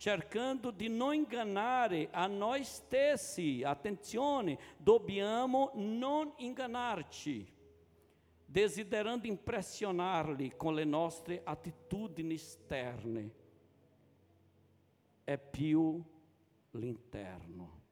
cercando 0.02 0.72
di 0.72 0.88
non 0.88 1.14
ingannare 1.14 2.08
a 2.10 2.26
noi 2.26 2.64
stessi. 2.64 3.62
Attenzione, 3.62 4.58
dobbiamo 4.76 5.70
non 5.74 6.32
ingannarci, 6.38 7.46
desiderando 8.44 9.28
impressionarli 9.28 10.56
con 10.56 10.74
le 10.74 10.82
nostre 10.82 11.42
attitudini 11.44 12.34
esterne. 12.34 13.30
È 15.22 15.38
più 15.38 16.02
l'interno, 16.72 17.82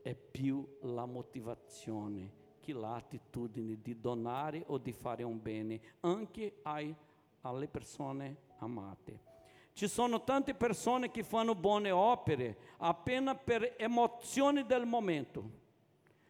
è 0.00 0.14
più 0.14 0.66
la 0.80 1.04
motivazione 1.04 2.32
che 2.60 2.72
l'attitudine 2.72 3.82
di 3.82 4.00
donare 4.00 4.64
o 4.68 4.78
di 4.78 4.92
fare 4.92 5.24
un 5.24 5.38
bene 5.42 5.78
anche 6.00 6.60
ai, 6.62 6.94
alle 7.42 7.68
persone 7.68 8.36
amate. 8.60 9.29
Ci 9.80 9.88
sono 9.88 10.22
tante 10.24 10.52
persone 10.52 11.10
che 11.10 11.22
fanno 11.22 11.54
buone 11.54 11.90
opere 11.90 12.54
appena 12.80 13.34
per 13.34 13.76
emozioni 13.78 14.66
del 14.66 14.84
momento, 14.84 15.42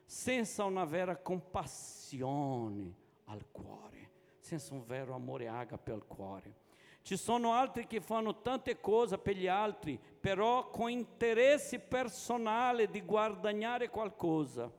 senza 0.05 0.63
una 0.63 0.85
vera 0.85 1.17
compassione 1.17 2.95
al 3.25 3.45
cuore, 3.51 4.11
senza 4.39 4.73
un 4.73 4.85
vero 4.85 5.15
amore 5.15 5.49
agape 5.49 5.91
al 5.91 6.07
cuore. 6.07 6.55
Ci 7.03 7.17
sono 7.17 7.55
altri 7.55 7.89
che 7.89 8.01
fanno 8.01 8.41
tante 8.41 8.79
cose 8.79 9.19
per 9.19 9.35
gli 9.35 9.49
altri, 9.49 9.99
però 10.21 10.71
con 10.71 10.89
interesse 10.89 11.81
personale 11.81 12.89
di 12.89 13.03
guadagnare 13.03 13.89
qualcosa, 13.89 14.71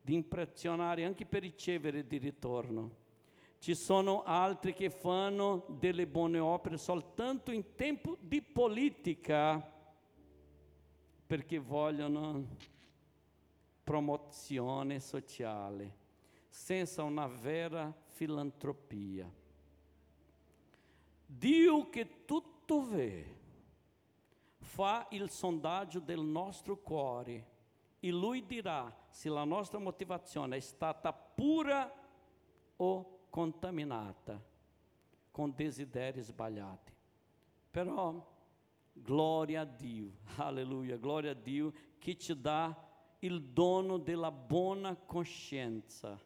di 0.00 0.14
impressionare 0.14 1.04
anche 1.04 1.26
per 1.26 1.42
ricevere 1.42 2.06
di 2.06 2.16
ritorno. 2.16 3.02
Ci 3.64 3.74
sono 3.74 4.24
altri 4.24 4.74
che 4.74 4.90
fanno 4.90 5.64
delle 5.78 6.06
buone 6.06 6.38
opere 6.38 6.76
soltanto 6.76 7.50
in 7.50 7.74
tempo 7.74 8.18
di 8.20 8.42
politica 8.42 9.58
perché 11.24 11.58
vogliono 11.58 12.44
promozione 13.82 15.00
sociale, 15.00 15.96
senza 16.46 17.04
una 17.04 17.26
vera 17.26 17.90
filantropia. 18.08 19.32
Dio 21.24 21.88
che 21.88 22.26
tutto 22.26 22.84
vede 22.84 23.40
fa 24.58 25.06
il 25.12 25.30
sondaggio 25.30 26.00
del 26.00 26.20
nostro 26.20 26.76
cuore 26.76 27.46
e 27.98 28.10
lui 28.10 28.44
dirà 28.44 28.94
se 29.08 29.30
la 29.30 29.44
nostra 29.44 29.78
motivazione 29.78 30.56
è 30.56 30.60
stata 30.60 31.14
pura 31.14 31.90
o 32.76 33.13
contaminata 33.34 34.40
com 35.32 35.52
desideri 35.52 36.22
sbagliati. 36.22 36.92
Però, 37.68 38.24
glória 38.92 39.62
a 39.62 39.64
Dio, 39.64 40.12
aleluia, 40.38 40.96
glória 40.96 41.32
a 41.32 41.34
Dio, 41.34 41.72
che 41.98 42.14
ti 42.14 42.40
dà 42.40 42.72
il 43.18 43.42
dono 43.42 43.98
della 43.98 44.30
buona 44.30 44.94
coscienza. 44.94 46.16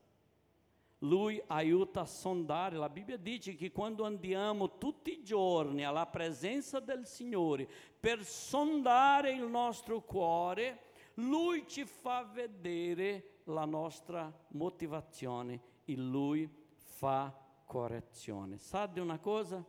Lui 0.99 1.43
aiuta 1.47 2.03
a 2.03 2.05
sondare. 2.05 2.77
La 2.77 2.91
Bibbia 2.91 3.17
dice 3.17 3.55
che 3.55 3.73
quando 3.73 4.05
andiamo 4.05 4.77
tutti 4.77 5.13
i 5.13 5.23
giorni 5.23 5.87
alla 5.87 6.05
presenza 6.05 6.79
del 6.79 7.07
Signore 7.07 7.67
per 7.99 8.23
sondare 8.23 9.33
il 9.33 9.47
nostro 9.49 10.03
cuore, 10.03 10.91
Lui 11.15 11.67
ci 11.67 11.87
fa 11.87 12.23
vedere 12.25 13.39
la 13.45 13.65
nostra 13.65 14.31
motivazione 14.49 15.63
e 15.87 15.97
Lui 15.97 16.58
fa 16.99 17.33
correzione. 17.65 18.59
Sabe 18.59 19.01
uma 19.01 19.19
coisa? 19.19 19.65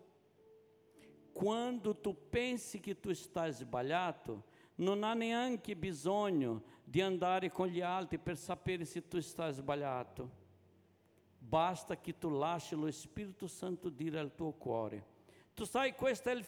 Quando 1.32 1.94
tu 1.94 2.14
pensi 2.14 2.80
que 2.80 2.96
tu 2.96 3.12
estás 3.12 3.60
sbagliato, 3.60 4.44
non 4.78 5.04
ha 5.04 5.14
neanche 5.14 5.76
bisogno 5.76 6.64
di 6.84 7.02
andare 7.02 7.52
con 7.52 7.68
gli 7.68 7.82
altri 7.82 8.18
per 8.18 8.36
sapere 8.36 8.84
se 8.84 9.08
tu 9.08 9.18
estás 9.18 9.58
sbagliato. 9.58 10.38
Basta 11.38 11.98
che 11.98 12.18
tu 12.18 12.30
lasci 12.30 12.76
lo 12.76 12.90
Spirito 12.92 13.48
Santo 13.48 13.90
dire 13.90 14.20
al 14.20 14.34
tuo 14.34 14.52
cuore. 14.54 15.06
Tu 15.54 15.66
sai, 15.66 15.94
questo 15.94 16.30
è 16.30 16.34
il 16.34 16.46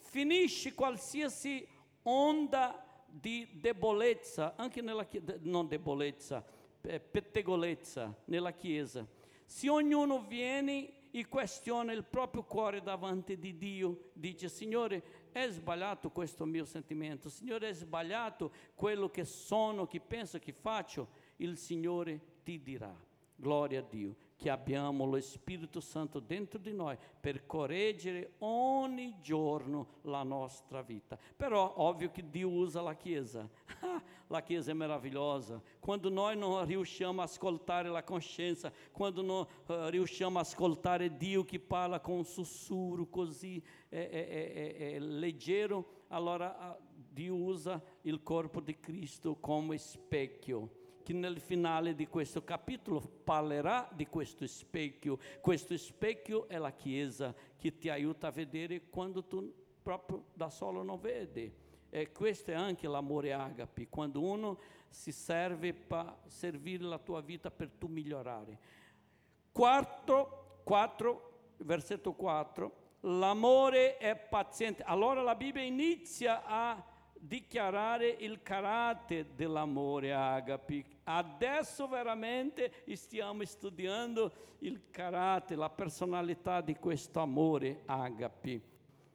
finisce 0.00 0.74
qualsiasi 0.74 1.66
onda 2.02 3.04
di 3.06 3.48
debolezza, 3.54 4.54
anche 4.56 4.82
nella 4.82 5.06
non 5.40 5.66
debolezza, 5.66 6.44
pettegolezza 6.80 8.14
nella 8.26 8.52
chiesa. 8.52 9.06
Se 9.46 9.70
ognuno 9.70 10.22
viene 10.26 11.10
e 11.10 11.26
questiona 11.28 11.92
il 11.92 12.04
proprio 12.04 12.44
cuore 12.44 12.82
davanti 12.82 13.38
di 13.38 13.56
Dio, 13.56 14.10
dice 14.12 14.48
Signore, 14.48 15.30
è 15.32 15.48
sbagliato 15.48 16.10
questo 16.10 16.44
mio 16.44 16.66
sentimento, 16.66 17.30
Signore, 17.30 17.70
è 17.70 17.72
sbagliato 17.72 18.52
quello 18.74 19.08
che 19.08 19.24
sono, 19.24 19.86
che 19.86 20.00
penso, 20.00 20.38
che 20.38 20.52
faccio, 20.52 21.08
il 21.36 21.56
Signore 21.56 22.20
ti 22.42 22.60
dirà. 22.60 22.94
Gloria 23.38 23.80
a 23.80 23.82
Dio 23.82 24.16
che 24.36 24.50
abbiamo 24.50 25.06
lo 25.06 25.18
Spirito 25.20 25.80
Santo 25.80 26.20
dentro 26.20 26.58
di 26.58 26.72
noi 26.72 26.96
per 27.20 27.46
correggere 27.46 28.34
ogni 28.38 29.16
giorno 29.20 30.00
la 30.02 30.22
nostra 30.22 30.82
vita. 30.82 31.18
Però 31.36 31.74
ovvio 31.78 32.10
che 32.10 32.28
Dio 32.28 32.48
usa 32.48 32.82
la 32.82 32.94
Chiesa. 32.94 33.48
la 34.28 34.42
Chiesa 34.42 34.70
è 34.70 34.74
meravigliosa. 34.74 35.60
Quando 35.78 36.08
noi 36.08 36.36
non 36.36 36.64
riusciamo 36.64 37.20
a 37.20 37.24
ascoltare 37.24 37.88
la 37.88 38.02
coscienza, 38.02 38.72
quando 38.92 39.22
uh, 39.66 39.88
riusciamo 39.88 40.38
a 40.38 40.42
ascoltare 40.42 41.16
Dio 41.16 41.44
che 41.44 41.58
parla 41.60 42.00
con 42.00 42.16
un 42.16 42.24
sussurro 42.24 43.06
così 43.06 43.62
eh, 43.88 43.98
eh, 43.98 44.76
eh, 44.94 44.98
leggero, 44.98 46.04
allora 46.08 46.76
uh, 46.78 46.84
Dio 46.92 47.34
usa 47.34 47.82
il 48.02 48.22
corpo 48.22 48.60
di 48.60 48.78
Cristo 48.78 49.36
come 49.36 49.78
specchio 49.78 50.84
che 51.06 51.12
nel 51.12 51.38
finale 51.38 51.94
di 51.94 52.08
questo 52.08 52.42
capitolo 52.42 53.00
parlerà 53.22 53.88
di 53.94 54.08
questo 54.08 54.44
specchio. 54.48 55.20
Questo 55.40 55.76
specchio 55.76 56.48
è 56.48 56.58
la 56.58 56.72
Chiesa 56.72 57.32
che 57.56 57.78
ti 57.78 57.88
aiuta 57.88 58.26
a 58.26 58.32
vedere 58.32 58.88
quando 58.90 59.22
tu 59.24 59.54
proprio 59.80 60.24
da 60.34 60.50
solo 60.50 60.82
non 60.82 60.98
vedi. 60.98 61.64
E 61.96 62.12
questo 62.12 62.50
è 62.50 62.54
anche 62.54 62.86
l'amore 62.86 63.32
agape, 63.32 63.88
quando 63.88 64.20
uno 64.20 64.58
si 64.90 65.12
serve 65.12 65.72
per 65.72 66.18
servire 66.26 66.84
la 66.84 66.98
tua 66.98 67.22
vita 67.22 67.50
per 67.50 67.70
tu 67.70 67.86
migliorare. 67.86 68.58
Quarto, 69.50 70.60
4, 70.64 71.54
versetto 71.60 72.12
4, 72.12 72.72
l'amore 73.00 73.96
è 73.96 74.14
paziente. 74.14 74.82
Allora 74.82 75.22
la 75.22 75.34
Bibbia 75.34 75.62
inizia 75.62 76.44
a 76.44 76.84
dichiarare 77.18 78.08
il 78.08 78.42
carattere 78.42 79.34
dell'amore 79.34 80.12
agape. 80.12 80.84
Adesso 81.04 81.88
veramente 81.88 82.84
stiamo 82.92 83.42
studiando 83.42 84.32
il 84.58 84.90
carattere, 84.90 85.58
la 85.58 85.70
personalità 85.70 86.60
di 86.60 86.74
questo 86.74 87.20
amore 87.20 87.84
agape, 87.86 88.60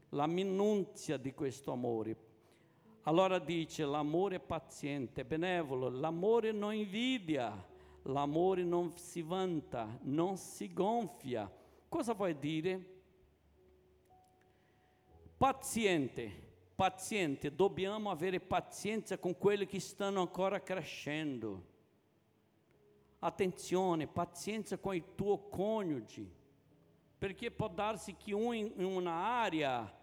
la 0.09 0.25
minunzia 0.25 1.17
di 1.17 1.31
questo 1.35 1.71
amore. 1.71 2.29
Allora 3.03 3.39
dice 3.39 3.83
l'amore 3.83 4.39
paziente, 4.39 5.25
benevolo, 5.25 5.89
l'amore 5.89 6.51
non 6.51 6.73
invidia, 6.73 7.51
l'amore 8.03 8.63
non 8.63 8.95
si 8.95 9.23
vanta, 9.23 9.97
non 10.01 10.37
si 10.37 10.71
gonfia. 10.71 11.51
Cosa 11.89 12.13
vuol 12.13 12.35
dire? 12.35 12.99
Paziente, 15.35 16.31
paziente, 16.75 17.55
dobbiamo 17.55 18.11
avere 18.11 18.39
pazienza 18.39 19.17
con 19.17 19.35
quelli 19.35 19.65
che 19.65 19.79
stanno 19.79 20.21
ancora 20.21 20.61
crescendo. 20.61 21.69
Attenzione, 23.17 24.05
pazienza 24.05 24.77
com 24.77 24.93
il 24.93 25.15
tuo 25.15 25.47
coniuge, 25.47 26.23
perché 27.17 27.49
può 27.49 27.67
darsi 27.67 28.15
che 28.15 28.31
uno 28.31 28.53
in 28.53 28.83
una 28.83 29.11
area 29.11 30.00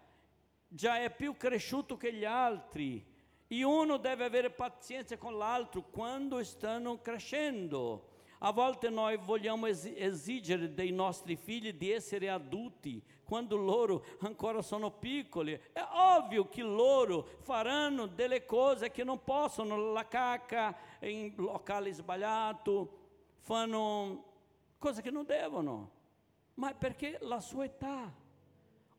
già 0.71 1.01
è 1.01 1.13
più 1.13 1.35
cresciuto 1.35 1.97
che 1.97 2.13
gli 2.13 2.23
altri 2.23 3.03
e 3.47 3.63
uno 3.63 3.97
deve 3.97 4.25
avere 4.25 4.51
pazienza 4.51 5.17
con 5.17 5.35
l'altro 5.37 5.81
quando 5.89 6.41
stanno 6.43 7.01
crescendo. 7.01 8.07
A 8.41 8.51
volte 8.51 8.89
noi 8.89 9.17
vogliamo 9.17 9.65
esigere 9.65 10.73
dei 10.73 10.91
nostri 10.91 11.35
figli 11.35 11.73
di 11.73 11.91
essere 11.91 12.29
adulti 12.29 13.03
quando 13.25 13.57
loro 13.57 14.05
ancora 14.19 14.61
sono 14.61 14.91
piccoli. 14.91 15.59
È 15.73 15.81
ovvio 15.91 16.47
che 16.47 16.61
loro 16.61 17.27
faranno 17.41 18.05
delle 18.05 18.45
cose 18.45 18.91
che 18.91 19.03
non 19.03 19.23
possono, 19.23 19.91
la 19.91 20.07
cacca 20.07 20.77
in 21.01 21.33
locale 21.35 21.91
sbagliato, 21.91 22.97
fanno 23.39 24.23
cose 24.77 25.01
che 25.01 25.11
non 25.11 25.25
devono, 25.25 25.91
ma 26.53 26.73
perché 26.73 27.17
la 27.21 27.41
sua 27.41 27.65
età, 27.65 28.13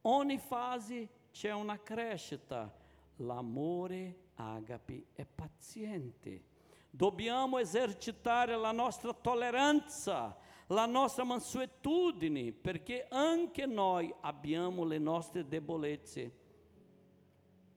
ogni 0.02 0.38
fase 0.38 1.08
c'è 1.30 1.52
una 1.52 1.80
crescita. 1.80 2.72
L'amore 3.16 4.28
agape 4.34 5.06
è 5.12 5.24
paziente. 5.26 6.44
Dobbiamo 6.90 7.58
esercitare 7.58 8.56
la 8.56 8.72
nostra 8.72 9.12
tolleranza, 9.12 10.36
la 10.68 10.86
nostra 10.86 11.24
mansuetudine, 11.24 12.52
perché 12.52 13.06
anche 13.08 13.66
noi 13.66 14.12
abbiamo 14.20 14.84
le 14.84 14.98
nostre 14.98 15.46
debolezze. 15.46 16.38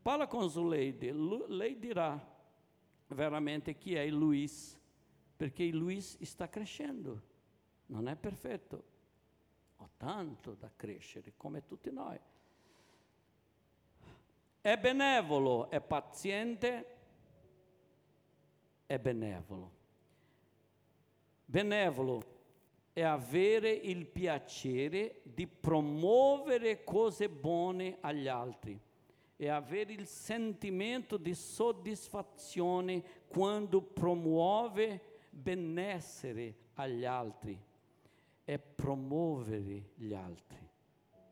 Parla 0.02 0.28
con 0.28 0.50
Zuleide, 0.50 1.14
lei 1.48 1.78
dirà 1.78 2.32
veramente 3.08 3.78
chi 3.78 3.94
è 3.96 4.02
il 4.02 4.16
Luis, 4.16 4.80
perché 5.36 5.64
il 5.64 5.76
Luis 5.76 6.22
sta 6.24 6.50
crescendo, 6.50 7.22
non 7.88 8.08
è 8.08 8.16
perfetto, 8.16 8.84
ho 9.78 9.90
tanto 9.98 10.56
da 10.56 10.72
crescere 10.76 11.34
come 11.38 11.66
tutti 11.66 11.92
noi 11.92 12.20
è 14.64 14.78
benevolo, 14.78 15.70
è 15.70 15.82
paziente, 15.82 16.86
è 18.86 18.98
benevolo. 18.98 19.72
Benevolo 21.44 22.24
è 22.94 23.02
avere 23.02 23.72
il 23.72 24.06
piacere 24.06 25.20
di 25.24 25.48
promuovere 25.48 26.86
cose 26.86 27.28
buone 27.28 27.98
agli 28.00 28.30
altri, 28.30 28.80
è 29.36 29.50
avere 29.50 29.92
il 29.92 30.08
sentimento 30.08 31.18
di 31.18 31.36
soddisfazione 31.36 33.04
quando 33.28 33.82
promuove 33.82 35.20
benessere 35.30 36.56
agli 36.76 37.04
altri, 37.04 37.62
è 38.46 38.58
promuovere 38.58 39.90
gli 39.96 40.14
altri. 40.14 40.63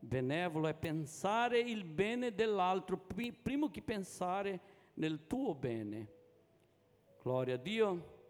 Benevolo 0.04 0.66
è 0.66 0.74
pensare 0.74 1.60
il 1.60 1.84
bene 1.84 2.34
dell'altro 2.34 2.98
prima 3.40 3.70
che 3.70 3.82
pensare 3.82 4.60
nel 4.94 5.28
tuo 5.28 5.54
bene. 5.54 6.08
Gloria 7.22 7.54
a 7.54 7.56
Dio. 7.56 8.20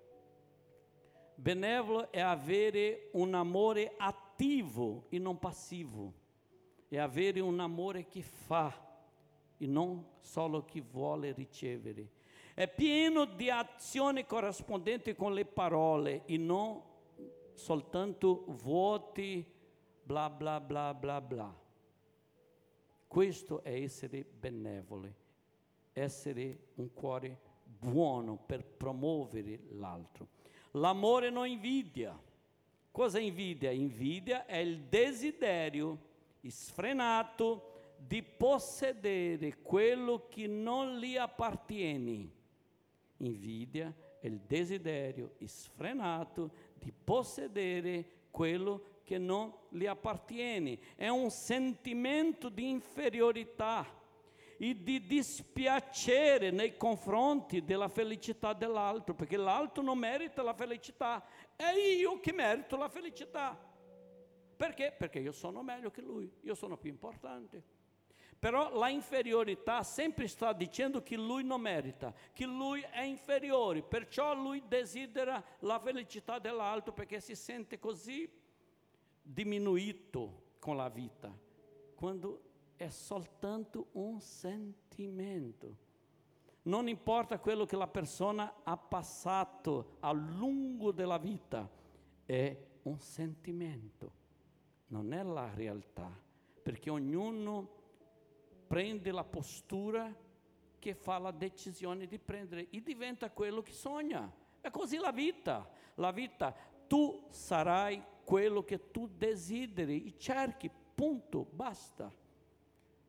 Benevolo 1.35 2.13
è 2.13 2.21
avere 2.21 3.09
un 3.13 3.33
amore 3.33 3.95
attivo 3.97 5.07
e 5.09 5.19
non 5.19 5.39
passivo. 5.39 6.13
È 6.89 6.99
avere 6.99 7.41
un 7.41 7.59
amore 7.59 8.07
che 8.07 8.21
fa 8.21 8.71
e 9.57 9.67
non 9.67 10.07
solo 10.21 10.67
chi 10.67 10.83
vuole 10.83 11.33
ricevere. 11.33 12.11
È 12.53 12.69
pieno 12.69 13.25
di 13.25 13.49
azione 13.49 14.27
corrispondente 14.27 15.17
con 15.17 15.33
le 15.33 15.47
parole 15.47 16.27
e 16.27 16.37
non 16.37 16.83
soltanto 17.55 18.45
vuoti 18.49 19.43
bla 20.03 20.29
bla 20.29 20.61
bla 20.61 20.93
bla 20.93 21.19
bla. 21.23 21.62
Questo 23.13 23.63
è 23.63 23.75
essere 23.75 24.25
benevoli, 24.25 25.15
essere 25.93 26.69
un 26.77 26.95
cuore 26.95 27.39
buono 27.63 28.39
per 28.39 28.65
promuovere 28.65 29.65
l'altro. 29.73 30.29
L'amore 30.71 31.29
non 31.29 31.47
invidia. 31.47 32.19
Cosa 32.91 33.19
invidia? 33.19 33.71
Invidia 33.71 34.47
è 34.47 34.57
il 34.57 34.85
desiderio 34.85 35.99
sfrenato 36.49 37.73
di 37.99 38.23
possedere 38.23 39.59
quello 39.59 40.27
che 40.31 40.47
non 40.47 40.97
gli 40.97 41.19
appartiene. 41.19 42.31
Invidia 43.19 43.95
è 44.21 44.27
il 44.27 44.41
desiderio 44.41 45.35
sfrenato 45.45 46.51
di 46.79 46.91
possedere 46.93 48.07
quello 48.31 48.92
che 49.05 49.19
non 49.19 49.53
gli 49.69 49.87
appartiene, 49.87 50.79
è 50.97 51.09
un 51.09 51.31
sentimento 51.31 52.49
di 52.49 52.69
inferiorità 52.69 54.01
e 54.59 54.81
di 54.81 55.05
dispiacere 55.07 56.51
nei 56.51 56.77
confronti 56.77 57.65
della 57.65 57.89
felicità 57.89 58.53
dell'altro, 58.53 59.15
perché 59.15 59.37
l'altro 59.37 59.83
non 59.83 59.99
merita 59.99 60.43
la 60.43 60.55
felicità, 60.55 61.25
è 61.57 61.71
io 61.73 62.21
che 62.21 62.33
merito 62.33 62.77
la 62.77 62.89
felicità. 62.89 63.59
Perché? 64.57 64.95
Perché 64.97 65.19
io 65.19 65.33
sono 65.33 65.63
meglio 65.63 65.91
che 65.91 66.01
lui, 66.01 66.31
io 66.43 66.55
sono 66.55 66.77
più 66.77 66.91
importante. 66.91 67.81
Però 68.39 68.77
la 68.77 68.89
inferiorità 68.89 69.83
sempre 69.83 70.27
sta 70.27 70.53
dicendo 70.53 71.03
che 71.03 71.17
lui 71.17 71.45
non 71.45 71.61
merita, 71.61 72.13
che 72.33 72.45
lui 72.45 72.81
è 72.81 73.03
inferiore, 73.03 73.83
perciò 73.83 74.35
lui 74.35 74.63
desidera 74.67 75.43
la 75.61 75.79
felicità 75.79 76.39
dell'altro 76.39 76.93
perché 76.93 77.21
si 77.21 77.37
sente 77.37 77.79
così 77.79 78.29
diminuito 79.23 80.55
con 80.59 80.77
la 80.77 80.89
vita, 80.89 81.33
quando 81.95 82.43
è 82.77 82.89
soltanto 82.89 83.89
un 83.93 84.21
sentimento. 84.21 85.91
Non 86.63 86.89
importa 86.89 87.39
quello 87.39 87.65
che 87.65 87.77
la 87.77 87.89
persona 87.89 88.63
ha 88.63 88.77
passato 88.77 89.97
a 90.01 90.13
lungo 90.13 90.93
della 90.93 91.19
vita, 91.19 91.69
è 92.25 92.57
un 92.83 92.99
sentimento, 92.99 94.13
non 94.89 95.13
è 95.13 95.23
la 95.23 95.53
realtà, 95.55 96.11
perché 96.63 96.91
ognuno 96.91 97.81
prende 98.67 99.11
la 99.11 99.25
postura 99.25 100.15
che 100.79 100.95
fa 100.95 101.19
la 101.19 101.31
decisione 101.31 102.07
di 102.07 102.19
prendere 102.19 102.69
e 102.71 102.81
diventa 102.81 103.31
quello 103.31 103.63
che 103.63 103.73
sogna. 103.73 104.33
È 104.61 104.71
così 104.71 104.97
la 104.97 105.13
vita. 105.13 105.69
La 105.97 106.11
vita, 106.11 106.53
tu 106.87 107.27
sarai 107.29 108.03
quello 108.25 108.65
che 108.65 108.91
tu 108.91 109.09
desideri 109.09 110.07
e 110.07 110.15
cerchi, 110.19 110.71
punto, 110.95 111.47
basta. 111.51 112.13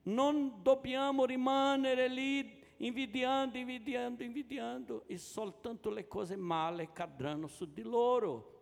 Non 0.03 0.61
dobbiamo 0.61 1.25
rimanere 1.25 2.07
lì 2.07 2.61
invidiando, 2.77 3.57
invidiando, 3.57 4.23
invidiando 4.23 5.03
e 5.07 5.17
soltanto 5.17 5.89
le 5.89 6.07
cose 6.07 6.35
male 6.35 6.91
cadranno 6.91 7.47
su 7.47 7.71
di 7.71 7.81
loro. 7.81 8.61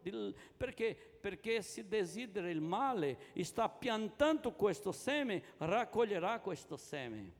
Perché? 0.57 0.95
Perché 1.19 1.61
si 1.61 1.87
desidera 1.87 2.49
il 2.49 2.61
male 2.61 3.17
sta 3.41 3.69
piantando 3.69 4.53
questo 4.53 4.91
seme, 4.91 5.43
raccoglierà 5.57 6.39
questo 6.39 6.77
seme. 6.77 7.39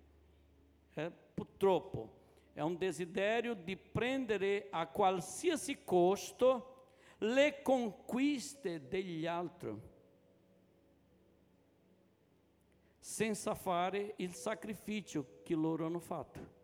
Eh, 0.93 1.11
purtroppo. 1.33 2.19
è 2.53 2.61
un 2.61 2.77
desiderio 2.77 3.53
di 3.53 3.77
prendere 3.77 4.67
a 4.71 4.87
qualsiasi 4.87 5.83
costo 5.85 6.70
le 7.23 7.61
conquiste 7.61 8.87
degli 8.87 9.25
altri, 9.25 9.79
senza 12.97 13.53
fare 13.53 14.13
il 14.17 14.33
sacrificio 14.33 15.41
che 15.43 15.53
loro 15.53 15.85
hanno 15.85 15.99
fatto. 15.99 16.59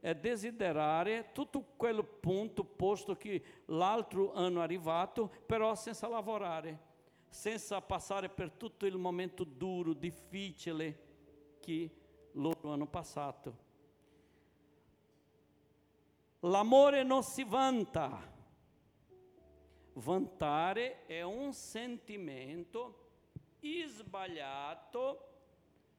È 0.00 0.14
desiderare 0.14 1.30
tutto 1.32 1.64
quel 1.76 2.04
punto 2.04 2.64
posto 2.64 3.16
che 3.16 3.42
l'altro 3.66 4.32
hanno 4.32 4.60
arrivato, 4.60 5.30
però 5.46 5.74
senza 5.74 6.08
lavorare, 6.08 6.90
senza 7.28 7.80
passare 7.80 8.28
per 8.28 8.50
tutto 8.50 8.86
il 8.86 8.96
momento 8.96 9.44
duro, 9.44 9.92
difficile 9.92 11.10
che 11.60 11.90
loro 12.32 12.72
hanno 12.72 12.86
passato. 12.86 13.70
L'amore 16.40 17.04
non 17.04 17.22
si 17.22 17.44
vanta. 17.44 18.31
Vantare 19.94 21.06
è 21.06 21.22
un 21.22 21.52
sentimento 21.52 22.98
sbagliato 23.86 25.28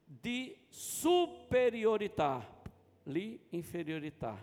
di 0.04 0.56
superiorità. 0.68 2.62
Lì 3.04 3.38
inferiorità, 3.50 4.42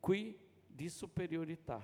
qui 0.00 0.38
di 0.66 0.88
superiorità. 0.88 1.82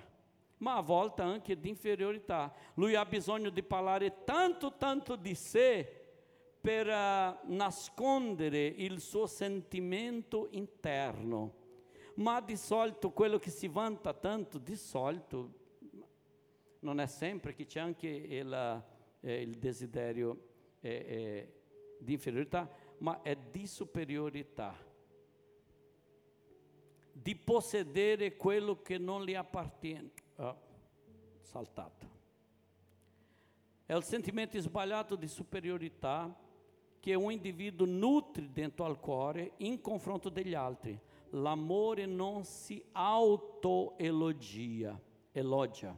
Ma 0.57 0.75
a 0.75 0.81
volte 0.81 1.21
anche 1.21 1.59
di 1.59 1.69
inferiorità. 1.69 2.53
Lui 2.75 2.95
ha 2.95 3.05
bisogno 3.05 3.49
di 3.49 3.61
parlare 3.61 4.23
tanto, 4.23 4.75
tanto 4.77 5.15
di 5.15 5.35
sé 5.35 6.03
per 6.61 6.87
uh, 6.87 7.53
nascondere 7.53 8.65
il 8.65 8.99
suo 8.99 9.27
sentimento 9.27 10.47
interno 10.51 11.63
ma 12.15 12.39
di 12.39 12.55
solito 12.55 13.11
quello 13.11 13.37
che 13.39 13.49
si 13.49 13.67
vanta 13.67 14.13
tanto, 14.13 14.57
di 14.57 14.77
solito, 14.77 15.51
non 16.85 16.99
è 16.99 17.07
sempre 17.07 17.55
che 17.55 17.65
c'è 17.65 17.79
anche 17.79 18.07
il, 18.07 18.83
eh, 19.21 19.41
il 19.41 19.57
desiderio 19.57 20.37
eh, 20.79 20.89
eh, 20.89 21.53
di 21.97 22.13
inferiorità, 22.13 22.69
ma 22.99 23.23
è 23.23 23.35
di 23.35 23.65
superiorità, 23.65 24.77
di 27.11 27.35
possedere 27.35 28.37
quello 28.37 28.83
che 28.83 28.99
non 28.99 29.25
gli 29.25 29.33
appartiene. 29.33 30.11
Oh, 30.35 30.61
saltato. 31.41 32.13
È 33.87 33.95
il 33.95 34.03
sentimento 34.03 34.59
sbagliato 34.59 35.15
di 35.15 35.27
superiorità 35.27 36.39
che 36.99 37.15
un 37.15 37.31
individuo 37.31 37.87
nutre 37.87 38.51
dentro 38.51 38.85
al 38.85 38.99
cuore 38.99 39.53
in 39.57 39.81
confronto 39.81 40.29
degli 40.29 40.53
altri 40.53 40.99
l'amore 41.31 42.05
non 42.05 42.43
si 42.43 42.83
autoelogia, 42.91 45.01
elogia, 45.31 45.97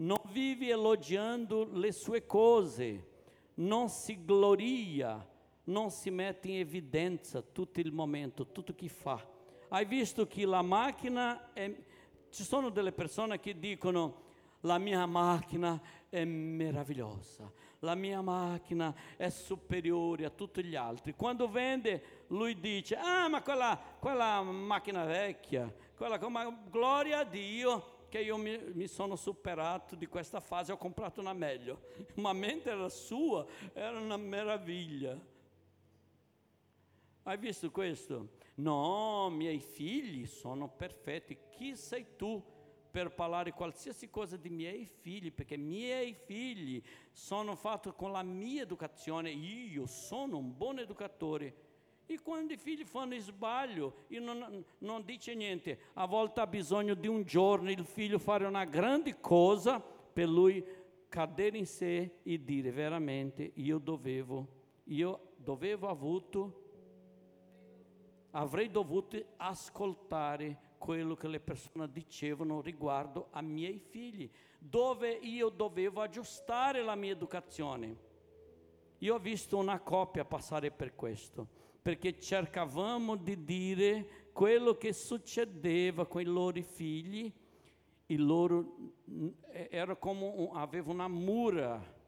non 0.00 0.20
vive 0.32 0.68
elogiando 0.68 1.68
le 1.72 1.92
sue 1.92 2.24
cose, 2.24 3.08
non 3.54 3.88
si 3.88 4.24
gloria, 4.24 5.26
non 5.64 5.90
si 5.90 6.10
mette 6.10 6.48
in 6.48 6.58
evidenza 6.58 7.42
tutto 7.42 7.80
il 7.80 7.92
momento, 7.92 8.46
tutto 8.46 8.74
che 8.74 8.88
fa. 8.88 9.24
Hai 9.68 9.84
visto 9.84 10.26
che 10.26 10.44
la 10.46 10.62
macchina 10.62 11.52
è... 11.52 11.72
Ci 12.30 12.44
sono 12.44 12.70
delle 12.70 12.92
persone 12.92 13.40
che 13.40 13.58
dicono 13.58 14.28
la 14.60 14.78
mia 14.78 15.04
macchina 15.04 15.80
è 16.08 16.24
meravigliosa, 16.24 17.50
la 17.80 17.94
mia 17.94 18.20
macchina 18.20 18.94
è 19.16 19.28
superiore 19.30 20.24
a 20.24 20.30
tutti 20.30 20.62
gli 20.64 20.76
altri. 20.76 21.14
Quando 21.14 21.48
vende, 21.48 22.24
lui 22.28 22.58
dice, 22.58 22.96
ah 22.96 23.28
ma 23.28 23.42
quella, 23.42 23.78
quella 23.98 24.42
macchina 24.42 25.04
vecchia, 25.04 25.72
quella, 25.96 26.18
ma 26.28 26.48
gloria 26.70 27.18
a 27.20 27.24
Dio 27.24 27.89
che 28.10 28.20
io 28.20 28.36
mi, 28.36 28.58
mi, 28.74 28.86
sono 28.86 29.16
superato 29.16 29.94
di 29.96 30.06
questa 30.06 30.40
fase, 30.40 30.72
ho 30.72 30.76
comprato 30.76 31.20
una 31.20 31.32
meglio, 31.32 31.86
ma 32.16 32.34
mentre 32.34 32.72
era 32.72 32.90
sua 32.90 33.46
era 33.72 33.98
una 33.98 34.18
meraviglia. 34.18 35.18
Hai 37.22 37.38
visto 37.38 37.70
questo? 37.70 38.32
No, 38.56 39.30
miei 39.30 39.60
figli 39.60 40.26
sono 40.26 40.68
perfetti, 40.68 41.38
chi 41.48 41.74
sei 41.76 42.16
tu? 42.16 42.58
per 42.90 43.14
parlare 43.14 43.52
qualsiasi 43.52 44.10
cosa 44.10 44.36
di 44.36 44.50
miei 44.50 44.84
figli, 44.84 45.32
perché 45.32 45.56
miei 45.56 46.12
figli 46.12 46.82
sono 47.12 47.54
fatti 47.54 47.92
con 47.94 48.10
la 48.10 48.24
mia 48.24 48.62
educazione, 48.62 49.30
io 49.30 49.86
sono 49.86 50.38
un 50.38 50.56
buon 50.56 50.80
educatore. 50.80 51.68
E 52.10 52.18
quando 52.20 52.52
i 52.52 52.56
figli 52.56 52.84
fanno 52.84 53.16
sbaglio, 53.20 54.06
io 54.08 54.20
non, 54.20 54.64
non 54.78 55.04
dice 55.04 55.32
niente, 55.32 55.78
a 55.92 56.06
volte 56.06 56.40
ha 56.40 56.46
bisogno 56.48 56.94
di 56.94 57.06
un 57.06 57.22
giorno 57.22 57.70
il 57.70 57.84
figlio 57.84 58.18
fare 58.18 58.46
una 58.46 58.64
grande 58.64 59.20
cosa 59.20 59.78
per 59.78 60.28
lui 60.28 60.60
cadere 61.08 61.56
in 61.56 61.66
sé 61.66 62.16
e 62.24 62.42
dire 62.42 62.72
veramente 62.72 63.52
io 63.54 63.78
dovevo, 63.78 64.48
io 64.86 65.34
dovevo 65.36 65.86
avuto, 65.86 66.64
avrei 68.32 68.72
dovuto 68.72 69.16
ascoltare 69.36 70.74
quello 70.78 71.14
che 71.14 71.28
le 71.28 71.38
persone 71.38 71.92
dicevano 71.92 72.60
riguardo 72.60 73.28
a 73.30 73.40
miei 73.40 73.78
figli, 73.78 74.28
dove 74.58 75.12
io 75.12 75.48
dovevo 75.48 76.00
aggiustare 76.00 76.82
la 76.82 76.96
mia 76.96 77.12
educazione. 77.12 78.08
Io 78.98 79.14
ho 79.14 79.18
visto 79.20 79.56
una 79.56 79.78
coppia 79.78 80.24
passare 80.24 80.72
per 80.72 80.96
questo, 80.96 81.58
perché 81.82 82.18
cercavamo 82.18 83.16
di 83.16 83.44
dire 83.44 84.28
quello 84.32 84.76
che 84.76 84.92
succedeva 84.92 86.06
con 86.06 86.20
i 86.20 86.24
loro 86.24 86.60
figli, 86.62 87.32
il 88.06 88.24
loro 88.24 88.76
era 89.50 89.96
come 89.96 90.32
un, 90.34 90.50
aveva 90.54 90.90
una 90.90 91.08
mura 91.08 91.98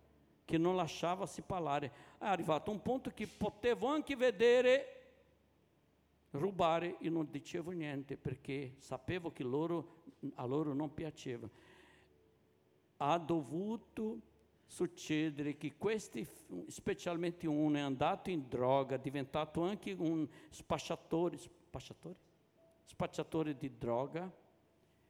che 0.45 0.59
non 0.59 0.77
lasciava 0.77 1.27
si 1.27 1.43
parlare. 1.43 1.93
È 2.19 2.27
arrivato 2.27 2.71
un 2.71 2.83
punto 2.83 3.11
che 3.15 3.27
potevo 3.27 3.87
anche 3.87 4.17
vedere 4.17 5.03
rubare 6.33 6.97
e 6.99 7.09
non 7.09 7.29
dicevo 7.31 7.71
niente 7.71 8.17
perché 8.17 8.75
sapevo 8.79 9.33
che 9.33 9.43
loro, 9.43 10.03
a 10.35 10.45
loro 10.45 10.73
non 10.75 10.93
piaceva. 10.93 11.49
Ha 12.99 13.19
dovuto 13.19 14.21
succedere 14.73 15.59
che 15.59 15.75
questi, 15.77 16.27
specialmente 16.69 17.47
uno, 17.47 17.77
è 17.77 17.81
andato 17.81 18.31
in 18.31 18.49
droga, 18.49 18.97
è 18.97 18.99
diventato 18.99 19.63
anche 19.63 19.93
un 19.93 20.27
spacciatore, 20.49 21.37
spacciatore? 21.37 22.17
spacciatore 22.87 23.55
di 23.55 23.77
droga. 23.77 24.31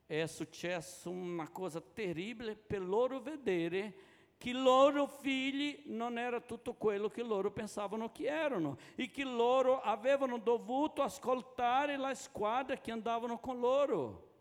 È 0.04 0.26
successo 0.26 1.10
una 1.10 1.48
cosa 1.48 1.80
terribile 1.80 2.56
per 2.56 2.82
loro 2.82 3.20
vedere 3.20 3.94
che 4.36 4.50
i 4.50 4.52
loro 4.52 5.06
figli 5.06 5.84
non 5.86 6.18
era 6.18 6.40
tutto 6.40 6.74
quello 6.74 7.08
che 7.08 7.22
loro 7.22 7.52
pensavano 7.52 8.10
che 8.10 8.24
erano 8.24 8.76
e 8.96 9.12
che 9.12 9.22
loro 9.22 9.80
avevano 9.80 10.38
dovuto 10.38 11.02
ascoltare 11.02 11.96
la 11.96 12.14
squadra 12.14 12.76
che 12.76 12.90
andavano 12.90 13.38
con 13.38 13.60
loro. 13.60 14.31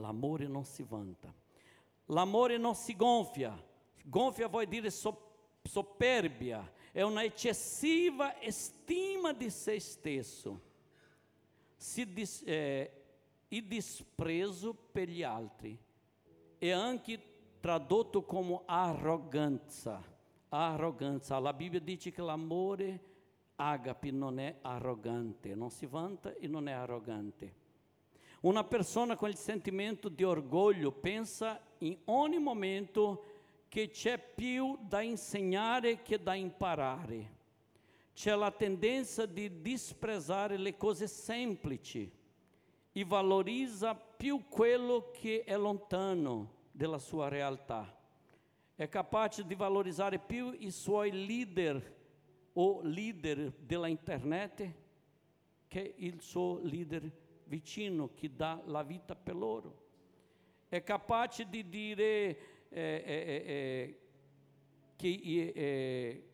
L'amore 0.00 0.48
non 0.48 0.64
si 0.64 0.82
vanta, 0.82 1.32
l'amore 2.06 2.56
non 2.56 2.74
si 2.74 2.96
gonfia, 2.96 3.56
gonfia 4.02 4.48
vuol 4.48 4.66
dire 4.66 4.90
soperbia, 4.90 6.72
è 6.90 7.02
una 7.02 7.22
eccessiva 7.22 8.34
stima 8.48 9.32
di 9.32 9.50
se 9.50 9.78
stesso. 9.78 10.68
Si, 11.76 12.04
eh, 12.44 13.00
e 13.52 13.62
desprezo 13.62 14.72
per 14.72 15.08
gli 15.08 15.22
altri. 15.22 15.76
È 16.56 16.70
anche 16.70 17.20
tradotto 17.58 18.22
come 18.22 18.60
arroganza. 18.64 20.02
Arroganza. 20.48 21.38
La 21.38 21.52
Bibbia 21.52 21.80
dice 21.80 22.12
che 22.12 22.22
l'amore 22.22 23.08
agape 23.56 24.10
non 24.10 24.38
è 24.38 24.56
arrogante, 24.62 25.54
non 25.54 25.70
si 25.70 25.86
vanta 25.86 26.32
e 26.34 26.46
non 26.46 26.68
è 26.68 26.72
arrogante. 26.72 27.54
Una 28.40 28.64
persona 28.64 29.16
con 29.16 29.28
il 29.28 29.36
sentimento 29.36 30.08
di 30.08 30.24
orgoglio 30.24 30.92
pensa 30.92 31.60
in 31.78 31.96
ogni 32.06 32.38
momento 32.38 33.24
che 33.68 33.90
c'è 33.90 34.18
più 34.18 34.78
da 34.80 35.02
insegnare 35.02 36.00
che 36.00 36.22
da 36.22 36.34
imparare. 36.34 37.38
C'è 38.14 38.34
la 38.34 38.50
tendenza 38.50 39.26
di 39.26 39.60
disprezzare 39.60 40.56
le 40.56 40.74
cose 40.76 41.06
semplici 41.06 42.10
e 42.92 43.04
valorizza 43.04 43.94
più 43.94 44.48
quello 44.48 45.10
che 45.12 45.44
è 45.44 45.56
lontano 45.56 46.54
dalla 46.70 46.98
sua 46.98 47.28
realtà. 47.28 47.94
È 48.74 48.88
capace 48.88 49.46
di 49.46 49.54
valorizzare 49.54 50.18
più 50.18 50.56
i 50.58 50.70
suoi 50.70 51.26
leader 51.26 51.98
o 52.54 52.80
leader 52.82 53.52
della 53.58 53.86
internet 53.86 54.72
che 55.68 55.94
il 55.98 56.22
suo 56.22 56.58
leader 56.62 57.28
vicino 57.50 58.14
che 58.14 58.34
dà 58.34 58.62
la 58.66 58.84
vita 58.84 59.16
per 59.16 59.34
loro. 59.34 59.88
È 60.68 60.82
capace 60.84 61.48
di 61.48 61.68
dire 61.68 62.68
eh, 62.68 63.02
eh, 63.04 63.42
eh, 63.44 64.00
che 64.94 66.24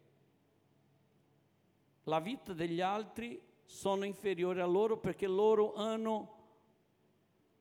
la 2.03 2.21
vita 2.21 2.53
degli 2.53 2.83
altri 2.83 3.41
sono 3.65 4.05
inferiori 4.05 4.61
a 4.61 4.67
loro 4.67 4.99
perché 4.99 5.27
loro 5.27 5.73
hanno 5.73 6.35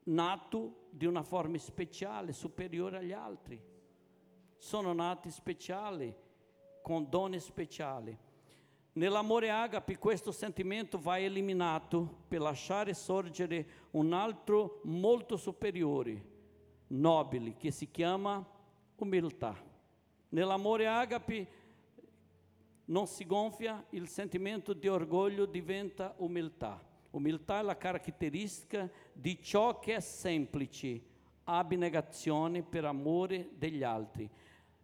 nato 0.04 0.88
di 0.90 1.06
una 1.06 1.24
forma 1.24 1.58
speciale, 1.58 2.34
superiore 2.34 2.98
agli 2.98 3.14
altri. 3.14 3.60
Sono 4.58 4.92
nati 4.92 5.32
speciali, 5.32 6.14
con 6.82 7.10
doni 7.10 7.40
speciali. 7.40 8.16
Nell'amore 8.98 9.50
agape 9.50 9.98
questo 9.98 10.32
sentimento 10.32 10.98
va 10.98 11.20
eliminato 11.20 12.24
per 12.30 12.40
lasciare 12.40 12.94
sorgere 12.94 13.68
un 13.92 14.14
altro 14.14 14.80
molto 14.84 15.36
superiore, 15.36 16.24
nobile, 16.88 17.58
che 17.58 17.72
si 17.72 17.92
chiama 17.92 18.46
umiltà. 18.96 19.54
Nell'amore 20.30 20.88
agape 20.88 21.48
non 22.86 23.06
si 23.08 23.26
gonfia, 23.26 23.86
il 23.90 24.08
sentimento 24.08 24.72
di 24.72 24.88
orgoglio 24.88 25.46
diventa 25.46 26.14
umiltà. 26.20 26.82
Umiltà 27.10 27.60
è 27.60 27.64
la 27.64 27.76
caratteristica 27.76 28.90
di 29.12 29.42
ciò 29.42 29.78
che 29.80 29.96
è 29.96 30.00
semplice, 30.00 31.02
abnegazione 31.44 32.64
per 32.64 32.86
amore 32.86 33.50
degli 33.58 33.84
altri, 33.84 34.30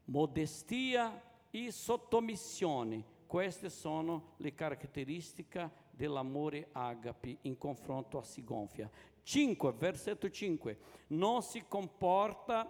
modestia 0.05 1.21
e 1.49 1.71
sottomissione. 1.71 3.19
Queste 3.31 3.69
sono 3.69 4.33
le 4.39 4.53
caratteristiche 4.53 5.71
dell'amore 5.91 6.67
agape 6.73 7.37
in 7.43 7.57
confronto 7.57 8.17
a 8.17 8.23
si 8.23 8.43
gonfia. 8.43 8.91
5, 9.23 9.71
versetto 9.71 10.29
5. 10.29 10.77
Non 11.07 11.41
si 11.41 11.63
comporta 11.65 12.69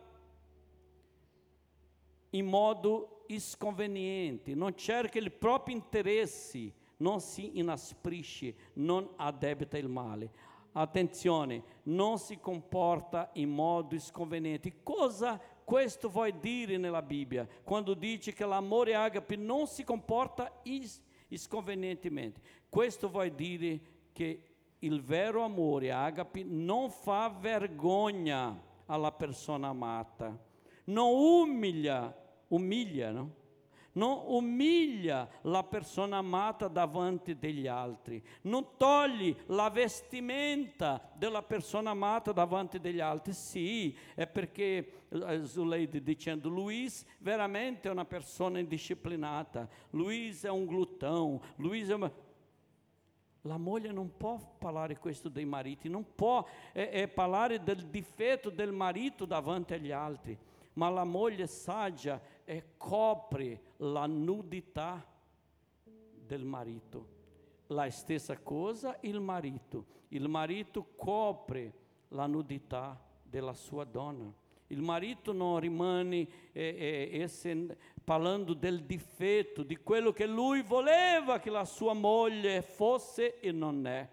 in 2.29 2.45
modo 2.45 3.25
sconveniente, 3.39 4.53
non 4.53 4.75
cerca 4.75 5.17
il 5.17 5.31
proprio 5.31 5.75
interesse, 5.75 6.71
non 6.97 7.21
si 7.21 7.57
inasprisce, 7.57 8.53
non 8.73 9.13
addebita 9.15 9.79
il 9.79 9.87
male. 9.87 10.31
Attenzione, 10.73 11.63
non 11.85 12.19
si 12.19 12.39
comporta 12.39 13.31
in 13.33 13.49
modo 13.49 13.97
sconveniente. 13.97 14.83
Cosa 14.83 15.41
questo 15.63 16.09
vuol 16.09 16.33
dire 16.33 16.77
nella 16.77 17.01
Bibbia? 17.01 17.47
Quando 17.63 17.93
dice 17.93 18.33
che 18.33 18.45
l'amore 18.45 18.95
agape 18.95 19.35
non 19.35 19.67
si 19.67 19.83
comporta 19.83 20.61
sconvenientemente. 21.37 22.41
Questo 22.69 23.09
vuol 23.09 23.31
dire 23.31 23.79
che 24.11 24.43
il 24.79 25.01
vero 25.01 25.43
amore 25.43 25.91
agape 25.91 26.43
non 26.43 26.89
fa 26.89 27.29
vergogna 27.29 28.61
alla 28.85 29.11
persona 29.11 29.69
amata, 29.69 30.37
non 30.85 31.13
umilia 31.13 32.15
umilia, 32.51 33.11
no? 33.11 33.39
Non 33.93 34.23
umilia 34.27 35.27
la 35.41 35.63
persona 35.63 36.17
amata 36.17 36.69
davanti 36.69 37.37
degli 37.37 37.67
altri, 37.67 38.23
non 38.43 38.77
togli 38.77 39.35
la 39.47 39.69
vestimenta 39.69 41.11
della 41.13 41.41
persona 41.43 41.89
amata 41.89 42.31
davanti 42.31 42.79
degli 42.79 43.01
altri. 43.01 43.33
Sì, 43.33 43.93
è 44.15 44.27
perché 44.27 45.07
eh, 45.09 45.45
Zuleide 45.45 46.01
dicendo 46.01 46.47
Luiz 46.47 47.05
veramente 47.17 47.89
è 47.89 47.91
una 47.91 48.05
persona 48.05 48.59
indisciplinata, 48.59 49.67
Luiz 49.89 50.45
è 50.45 50.49
un 50.49 50.65
glutão, 50.65 51.41
Luiz 51.57 51.89
è 51.89 51.93
uma... 51.93 52.29
La 53.45 53.57
moglie 53.57 53.91
non 53.91 54.15
può 54.15 54.39
parlare 54.59 54.99
questo 54.99 55.27
dei 55.27 55.45
mariti, 55.45 55.89
non 55.89 56.05
può 56.15 56.47
eh, 56.71 56.89
eh, 56.93 57.07
parlare 57.07 57.61
del 57.63 57.87
difetto 57.87 58.51
del 58.51 58.71
marito 58.71 59.25
davanti 59.25 59.73
agli 59.73 59.91
altri. 59.91 60.37
Ma 60.73 60.89
la 60.89 61.03
moglie 61.03 61.47
saggia 61.47 62.21
e 62.51 62.73
copre 62.75 63.61
la 63.77 64.05
nudità 64.07 65.01
del 65.85 66.43
marito. 66.43 67.07
La 67.67 67.89
stessa 67.89 68.37
cosa 68.39 68.97
il 69.03 69.21
marito. 69.21 69.85
Il 70.09 70.27
marito 70.27 70.87
copre 70.97 71.73
la 72.09 72.27
nudità 72.27 73.01
della 73.23 73.53
sua 73.53 73.85
donna. 73.85 74.33
Il 74.67 74.81
marito 74.81 75.31
non 75.31 75.61
rimane 75.61 76.27
eh, 76.51 77.09
eh, 77.11 77.21
esse, 77.21 77.77
parlando 78.03 78.53
del 78.53 78.83
difetto, 78.83 79.63
di 79.63 79.77
quello 79.77 80.11
che 80.11 80.25
lui 80.25 80.61
voleva 80.61 81.39
che 81.39 81.49
la 81.49 81.63
sua 81.63 81.93
moglie 81.93 82.61
fosse 82.61 83.39
e 83.39 83.53
non 83.53 83.87
è, 83.87 84.09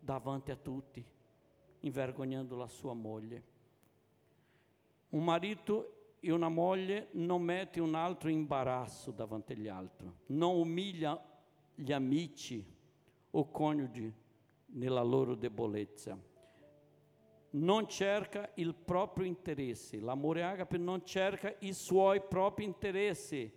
davanti 0.00 0.50
a 0.50 0.56
tutti, 0.56 1.04
invergognando 1.82 2.56
la 2.56 2.66
sua 2.66 2.94
moglie. 2.94 3.44
Un 5.10 5.22
marito 5.22 5.99
e 6.20 6.30
una 6.30 6.48
moglie 6.48 7.08
non 7.12 7.42
mette 7.42 7.80
un 7.80 7.94
altro 7.94 8.28
imbarazzo 8.28 9.10
davanti 9.10 9.54
agli 9.54 9.68
altri, 9.68 10.10
non 10.26 10.56
umilia 10.56 11.18
gli 11.74 11.92
amici 11.92 12.64
o 13.30 13.50
coniugi 13.50 14.12
nella 14.72 15.02
loro 15.02 15.34
debolezza. 15.34 16.18
Non 17.52 17.88
cerca 17.88 18.50
il 18.54 18.74
proprio 18.74 19.26
interesse, 19.26 19.98
l'amore 19.98 20.44
agape 20.44 20.76
non 20.76 21.04
cerca 21.04 21.52
i 21.60 21.72
suoi 21.72 22.20
propri 22.20 22.64
interessi, 22.64 23.50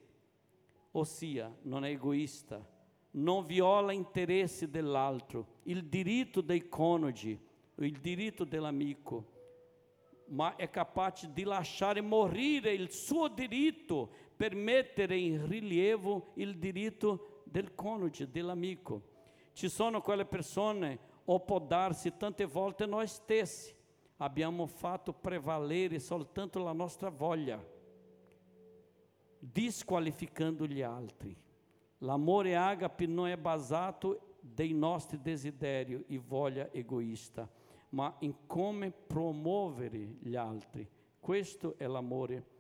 ossia 0.92 1.54
non 1.64 1.86
è 1.86 1.90
egoista, 1.90 2.66
non 3.12 3.46
viola 3.46 3.92
interessi 3.92 4.70
dell'altro, 4.70 5.60
il 5.64 5.86
diritto 5.86 6.42
dei 6.42 6.68
coniugi, 6.70 7.40
il 7.76 8.00
diritto 8.00 8.46
dell'amico 8.46 9.33
ma 10.34 10.56
è 10.56 10.70
capace 10.70 11.32
di 11.32 11.44
lasciare 11.44 12.02
morire 12.02 12.74
il 12.74 12.92
suo 12.92 13.28
diritto 13.28 14.10
per 14.36 14.56
mettere 14.56 15.16
in 15.16 15.48
rilievo 15.48 16.32
il 16.36 16.58
diritto 16.58 17.42
del 17.46 17.76
coniuge, 17.76 18.30
dell'amico. 18.30 19.12
Ci 19.54 19.70
sono 19.70 20.02
quelle 20.02 20.26
persone, 20.26 21.12
o 21.26 21.40
può 21.40 21.60
darsi 21.60 22.18
tante 22.18 22.46
volte 22.46 22.86
noi 22.86 23.08
stessi, 23.08 23.74
abbiamo 24.18 24.66
fatto 24.66 25.14
prevalere 25.14 26.00
soltanto 26.00 26.62
la 26.64 26.74
nostra 26.74 27.10
voglia, 27.10 27.64
disqualificando 29.38 30.66
gli 30.66 30.82
altri. 30.82 31.38
L'amore 32.00 32.56
agape 32.56 33.06
non 33.06 33.28
è 33.28 33.38
basato 33.38 34.38
dei 34.42 34.74
nostri 34.74 35.22
desideri 35.22 36.04
e 36.08 36.18
voglia 36.18 36.70
egoista 36.72 37.48
ma 37.94 38.16
in 38.20 38.46
come 38.48 38.92
promuovere 38.92 40.18
gli 40.20 40.36
altri. 40.36 40.88
Questo 41.20 41.76
è 41.78 41.86
l'amore. 41.86 42.52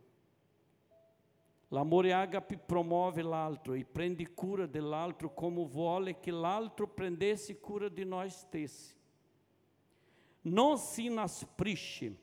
L'amore 1.69 2.13
agape 2.13 2.57
promuove 2.57 3.23
l'altro 3.23 3.73
e 3.73 3.83
prende 3.83 4.31
cura 4.33 4.67
dell'altro 4.67 5.33
come 5.33 5.65
vuole 5.65 6.19
che 6.19 6.29
l'altro 6.29 6.87
prendesse 6.87 7.59
cura 7.59 7.89
di 7.89 8.05
noi 8.05 8.29
stessi. 8.29 8.95
Non 10.41 10.77
si 10.77 11.05
inasprisce, 11.05 12.15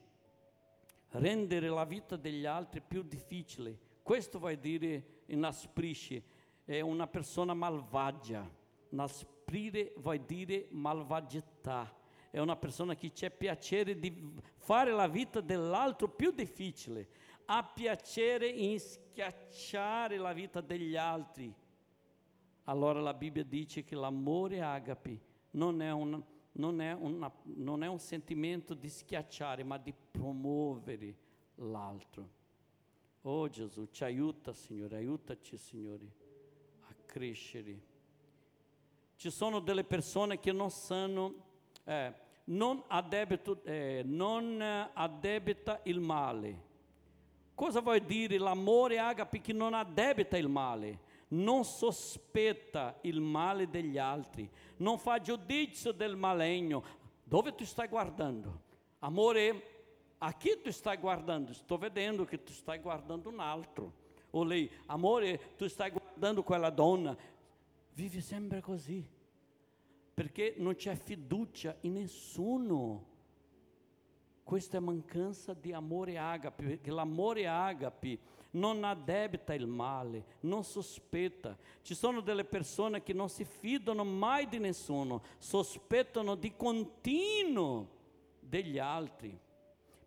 rendere 1.11 1.69
la 1.69 1.85
vita 1.85 2.15
degli 2.15 2.47
altri 2.47 2.81
più 2.81 3.03
difficile. 3.03 3.77
Questo 4.03 4.39
vuol 4.39 4.57
dire 4.57 5.23
inasprisce, 5.27 6.23
è 6.65 6.81
una 6.81 7.09
persona 7.09 7.55
malvagia. 7.55 8.49
Nasprire 8.91 9.95
vuol 9.97 10.21
dire 10.21 10.69
malvagità 10.71 11.99
è 12.31 12.39
una 12.39 12.57
persona 12.57 12.95
che 12.95 13.11
c'è 13.11 13.31
piacere 13.31 13.99
di 13.99 14.33
fare 14.57 14.93
la 14.93 15.09
vita 15.09 15.41
dell'altro 15.41 16.09
più 16.09 16.31
difficile, 16.31 17.09
ha 17.47 17.65
piacere 17.65 18.49
in 18.49 18.79
schiacciare 18.79 20.17
la 20.17 20.33
vita 20.33 20.61
degli 20.61 20.95
altri. 20.95 21.53
Allora 22.65 23.01
la 23.01 23.15
Bibbia 23.15 23.43
dice 23.43 23.83
che 23.83 23.97
l'amore 23.97 24.63
agape 24.63 25.21
non 25.53 25.83
è, 25.83 25.91
un, 25.91 26.23
non, 26.53 26.81
è 26.81 26.93
una, 26.93 27.33
non 27.43 27.83
è 27.83 27.89
un 27.89 27.99
sentimento 27.99 28.75
di 28.75 28.89
schiacciare, 28.89 29.65
ma 29.65 29.77
di 29.77 29.93
promuovere 29.93 31.17
l'altro. 31.57 32.39
Oh 33.23 33.49
Gesù, 33.49 33.89
ci 33.91 34.05
aiuta 34.05 34.53
Signore, 34.53 34.97
aiutaci 34.97 35.57
Signore 35.57 36.15
a 36.83 36.95
crescere. 37.05 37.89
Ci 39.17 39.31
sono 39.31 39.59
delle 39.59 39.85
persone 39.85 40.39
che 40.39 40.53
non 40.53 40.71
sanno 40.71 41.49
eh, 41.91 42.15
non, 42.45 42.85
addebito, 42.87 43.63
eh, 43.65 44.03
non 44.05 44.63
addebita 44.93 45.81
il 45.85 45.99
male. 45.99 46.69
Cosa 47.53 47.81
vuol 47.81 48.01
dire 48.01 48.39
l'amore 48.39 48.99
agape 48.99 49.41
che 49.41 49.53
non 49.53 49.75
addebita 49.75 50.39
il 50.39 50.49
male? 50.49 51.09
Non 51.29 51.65
sospetta 51.65 52.97
il 53.03 53.21
male 53.21 53.69
degli 53.69 53.99
altri, 53.99 54.49
non 54.79 54.99
fa 54.99 55.21
giudizio 55.21 55.93
del 55.93 56.17
maligno. 56.17 56.83
Dove 57.25 57.55
tu 57.55 57.65
stai 57.65 57.89
guardando? 57.89 58.69
Amore, 59.01 59.63
a 60.19 60.33
chi 60.35 60.61
tu 60.63 60.71
stai 60.71 60.97
guardando? 60.97 61.53
Sto 61.53 61.77
vedendo 61.77 62.25
che 62.25 62.43
tu 62.43 62.53
stai 62.53 62.79
guardando 62.79 63.29
un 63.29 63.41
altro. 63.41 63.95
O 64.31 64.45
lei, 64.45 64.71
amore, 64.87 65.55
tu 65.57 65.69
stai 65.69 65.91
guardando 65.91 66.43
quella 66.43 66.71
donna. 66.71 67.17
Vive 67.93 68.21
sempre 68.21 68.61
così 68.61 69.19
perché 70.21 70.53
non 70.59 70.75
c'è 70.75 70.95
fiducia 70.97 71.75
in 71.81 71.95
nessuno. 71.95 73.07
Questa 74.43 74.77
è 74.77 74.81
mancanza 74.81 75.55
di 75.55 75.73
amore 75.73 76.19
agape, 76.19 76.63
perché 76.63 76.91
l'amore 76.91 77.49
agape 77.49 78.19
non 78.51 78.85
addebita 78.85 79.55
il 79.55 79.67
male, 79.67 80.37
non 80.41 80.63
sospetta. 80.63 81.57
Ci 81.81 81.95
sono 81.95 82.21
delle 82.21 82.45
persone 82.45 83.03
che 83.03 83.15
non 83.15 83.31
si 83.31 83.47
fidano 83.47 84.05
mai 84.05 84.47
di 84.47 84.59
nessuno, 84.59 85.23
sospettano 85.39 86.35
di 86.35 86.55
continuo 86.55 87.89
degli 88.41 88.79
altri. 88.79 89.35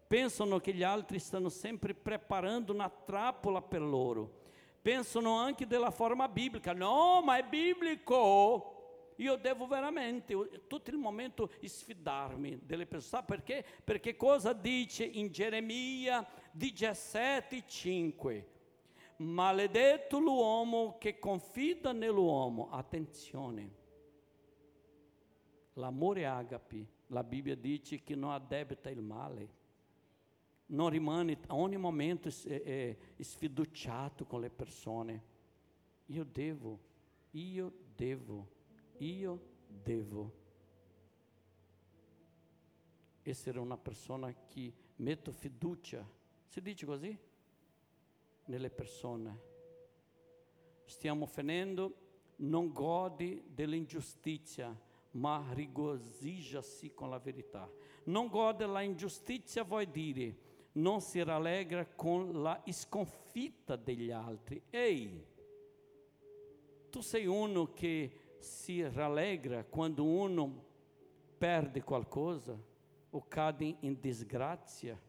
Pensano 0.05 0.59
che 0.59 0.75
gli 0.75 0.83
altri 0.83 1.17
stanno 1.17 1.49
sempre 1.49 1.95
preparando 1.95 2.71
una 2.71 2.87
trappola 2.87 3.63
per 3.63 3.81
loro. 3.81 4.41
Pensano 4.79 5.37
anche 5.37 5.65
della 5.65 5.89
forma 5.89 6.27
biblica. 6.27 6.71
No, 6.71 7.23
ma 7.23 7.37
è 7.37 7.43
biblico. 7.43 8.72
Io 9.17 9.35
devo 9.35 9.67
veramente 9.67 10.35
tutto 10.67 10.89
il 10.89 10.97
momento 10.97 11.51
sfidarmi 11.61 12.59
delle 12.63 12.85
persone. 12.85 13.23
Perché? 13.25 13.65
Perché 13.83 14.15
cosa 14.15 14.53
dice 14.53 15.03
in 15.03 15.31
Geremia 15.31 16.25
17,5? 16.57 18.43
Maledetto 19.17 20.19
l'uomo 20.19 20.97
che 20.97 21.19
confida 21.19 21.91
nell'uomo. 21.91 22.69
Attenzione. 22.71 23.81
L'amore 25.73 26.25
agape, 26.25 26.87
la 27.07 27.23
Bibbia 27.23 27.55
dice 27.55 28.03
che 28.03 28.15
non 28.15 28.31
addebita 28.31 28.89
il 28.89 29.01
male. 29.01 29.61
Non 30.67 30.89
rimane 30.89 31.37
a 31.47 31.55
ogni 31.55 31.77
momento 31.77 32.29
eh, 32.45 32.97
sfiduciato 33.19 34.25
con 34.25 34.41
le 34.41 34.49
persone. 34.49 35.31
Io 36.07 36.23
devo, 36.23 36.79
io 37.31 37.71
devo 37.95 38.47
io 39.03 39.51
devo 39.67 40.41
essere 43.21 43.59
una 43.59 43.77
persona 43.77 44.33
che 44.47 44.73
metto 44.97 45.31
fiducia, 45.31 46.07
si 46.47 46.61
dice 46.61 46.85
così? 46.85 47.17
Nelle 48.45 48.69
persone. 48.69 49.51
Stiamo 50.85 51.25
finendo, 51.25 51.95
non 52.37 52.71
godi 52.71 53.43
dell'ingiustizia, 53.47 54.77
ma 55.11 55.45
rigosija-si 55.53 56.93
con 56.93 57.09
la 57.09 57.19
verità. 57.19 57.69
Non 58.05 58.27
gode 58.27 58.65
la 58.65 58.81
ingiustizia 58.81 59.63
vuol 59.63 59.85
dire 59.85 60.51
non 60.73 61.01
si 61.01 61.21
rallegra 61.21 61.85
con 61.85 62.41
la 62.41 62.61
sconfitta 62.71 63.75
degli 63.75 64.11
altri. 64.11 64.61
Ehi, 64.69 65.25
tu 66.89 67.01
sei 67.01 67.25
uno 67.25 67.73
che 67.73 68.21
si 68.43 68.87
rallegra 68.87 69.63
quando 69.63 70.03
uno 70.03 70.65
perde 71.37 71.81
qualcosa 71.81 72.57
o 73.09 73.25
cade 73.27 73.77
in 73.79 73.99
disgrazia, 73.99 74.99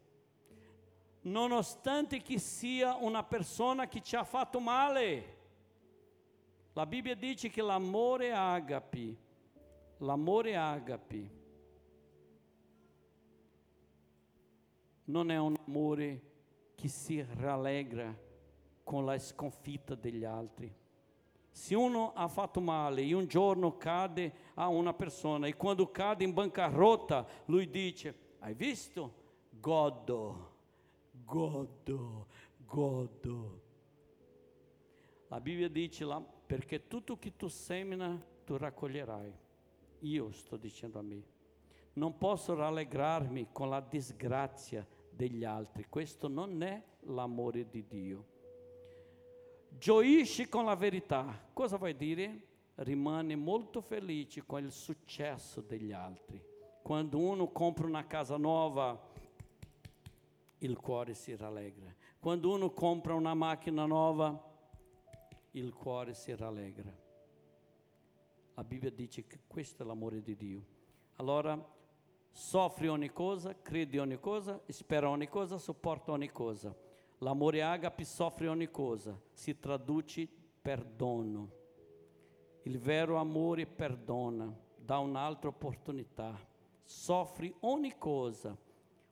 nonostante 1.21 2.21
che 2.21 2.39
sia 2.39 2.95
una 2.95 3.23
persona 3.23 3.87
che 3.87 4.01
ci 4.01 4.15
ha 4.15 4.23
fatto 4.23 4.59
male. 4.59 5.33
La 6.73 6.85
Bibbia 6.85 7.15
dice 7.15 7.49
che 7.49 7.61
l'amore 7.61 8.31
agape, 8.31 9.17
l'amore 9.97 10.55
agape, 10.55 11.29
non 15.05 15.29
è 15.29 15.37
un 15.37 15.55
amore 15.67 16.21
che 16.75 16.87
si 16.87 17.25
rallegra 17.37 18.13
con 18.83 19.05
la 19.05 19.17
sconfitta 19.19 19.95
degli 19.95 20.23
altri 20.23 20.83
se 21.55 21.73
uno 21.73 22.11
ha 22.13 22.27
fatto 22.27 22.59
male 22.59 23.01
e 23.01 23.13
un 23.13 23.27
giorno 23.27 23.77
cade 23.77 24.33
a 24.55 24.67
una 24.67 24.93
persona 24.93 25.47
e 25.47 25.55
quando 25.55 25.89
cade 25.89 26.25
in 26.25 26.33
bancarotta 26.33 27.25
lui 27.45 27.69
dice, 27.69 28.33
hai 28.39 28.53
visto? 28.53 29.13
Godo, 29.51 30.51
godo, 31.23 32.27
godo. 32.57 33.61
La 35.29 35.39
Bibbia 35.39 35.69
dice 35.69 36.03
là, 36.03 36.21
perché 36.21 36.87
tutto 36.87 37.17
che 37.17 37.37
tu 37.37 37.47
semina 37.47 38.21
tu 38.43 38.57
raccoglierai. 38.57 39.33
Io 39.99 40.31
sto 40.33 40.57
dicendo 40.57 40.99
a 40.99 41.03
me, 41.03 41.23
non 41.93 42.17
posso 42.17 42.53
rallegrarmi 42.53 43.47
con 43.53 43.69
la 43.69 43.79
disgrazia 43.79 44.85
degli 45.09 45.45
altri, 45.45 45.85
questo 45.87 46.27
non 46.27 46.61
è 46.61 46.83
l'amore 47.03 47.69
di 47.69 47.87
Dio 47.87 48.33
gioisce 49.77 50.49
con 50.49 50.65
la 50.65 50.75
verità. 50.75 51.47
Cosa 51.53 51.77
vuol 51.77 51.93
dire? 51.93 52.47
Rimane 52.75 53.35
molto 53.35 53.81
felice 53.81 54.45
con 54.45 54.63
il 54.63 54.71
successo 54.71 55.61
degli 55.61 55.91
altri. 55.91 56.41
Quando 56.81 57.17
uno 57.17 57.47
compra 57.47 57.85
una 57.87 58.05
casa 58.05 58.37
nuova, 58.37 59.13
il 60.59 60.77
cuore 60.77 61.13
si 61.13 61.35
rallegra. 61.35 61.93
Quando 62.19 62.53
uno 62.53 62.71
compra 62.71 63.13
una 63.13 63.33
macchina 63.33 63.85
nuova, 63.85 64.53
il 65.51 65.73
cuore 65.73 66.13
si 66.13 66.35
rallegra. 66.35 66.93
La 68.55 68.63
Bibbia 68.63 68.91
dice 68.91 69.25
che 69.27 69.39
questo 69.47 69.83
è 69.83 69.85
l'amore 69.85 70.21
di 70.21 70.35
Dio. 70.35 70.65
Allora, 71.15 71.57
soffri 72.31 72.87
ogni 72.87 73.11
cosa, 73.11 73.55
credi 73.61 73.97
ogni 73.97 74.19
cosa, 74.19 74.61
spera 74.67 75.09
ogni 75.09 75.27
cosa, 75.27 75.57
sopporta 75.57 76.11
ogni 76.11 76.31
cosa. 76.31 76.75
L'amore 77.19 77.63
agape 77.63 78.03
soffre 78.03 78.47
ogni 78.47 78.69
cosa, 78.69 79.17
si 79.31 79.57
traduce 79.59 80.27
perdono. 80.61 81.49
Il 82.63 82.79
vero 82.79 83.17
amore 83.17 83.65
perdona, 83.65 84.53
dà 84.75 84.97
un'altra 84.97 85.49
opportunità, 85.49 86.37
soffre 86.83 87.53
ogni 87.61 87.97
cosa, 87.97 88.57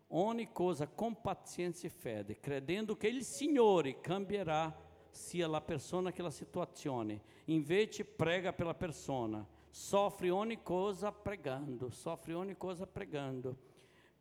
ogni 0.07 0.51
cosa 0.51 0.87
con 0.87 1.21
pazienza 1.21 1.87
e 1.87 1.89
fede, 1.89 2.39
credendo 2.39 2.97
che 2.97 3.07
il 3.07 3.23
Signore 3.23 3.99
cambierà 4.01 4.75
sia 5.09 5.47
la 5.47 5.61
persona 5.61 6.11
che 6.11 6.21
la 6.21 6.31
situazione. 6.31 7.21
Invece 7.45 8.03
prega 8.03 8.51
per 8.51 8.65
la 8.65 8.73
persona, 8.73 9.45
soffre 9.69 10.29
ogni 10.29 10.61
cosa 10.61 11.11
pregando, 11.11 11.89
soffre 11.89 12.33
ogni 12.33 12.57
cosa 12.57 12.85
pregando 12.85 13.71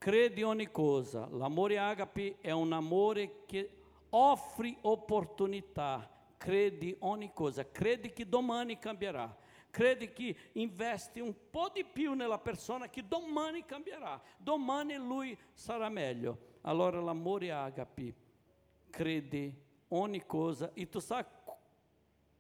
crede 0.03 0.43
ogni 0.43 0.69
cosa. 0.69 1.29
L'amore 1.31 1.79
agape 1.79 2.39
è 2.41 2.51
un 2.51 2.73
amore 2.73 3.45
che 3.47 3.71
offre 4.11 4.77
opportunità, 4.81 6.11
crede 6.37 6.97
ogni 7.01 7.31
cosa, 7.33 7.71
crede 7.71 8.13
che 8.13 8.29
domani 8.29 8.81
cambierà. 8.81 9.39
Crede 9.71 10.13
che 10.13 10.37
investe 10.55 11.21
un 11.21 11.33
po' 11.49 11.71
di 11.73 11.85
più 11.85 12.15
nella 12.15 12.39
persona 12.39 12.89
che 12.91 13.07
domani 13.07 13.65
cambierà, 13.65 14.21
domani 14.37 14.97
lui 14.97 15.39
sarà 15.53 15.89
meglio. 15.89 16.37
Allora 16.63 17.01
l'amore 17.01 17.53
agape 17.53 18.15
crede 18.91 19.55
ogni 19.89 20.27
cosa 20.27 20.73
e 20.75 20.89
tu 20.89 20.99
sai 20.99 21.25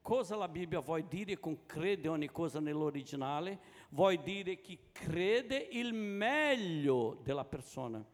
cosa 0.02 0.34
la 0.34 0.48
Bibbia 0.48 0.80
vuol 0.80 1.04
dire 1.04 1.38
con 1.38 1.64
crede 1.64 2.08
ogni 2.08 2.28
cosa 2.28 2.58
nell'originale? 2.58 3.60
Vuol 3.92 4.18
dire 4.22 4.60
che 4.60 4.90
crede 4.92 5.56
il 5.56 5.92
meglio 5.92 7.20
della 7.22 7.44
persona. 7.44 8.04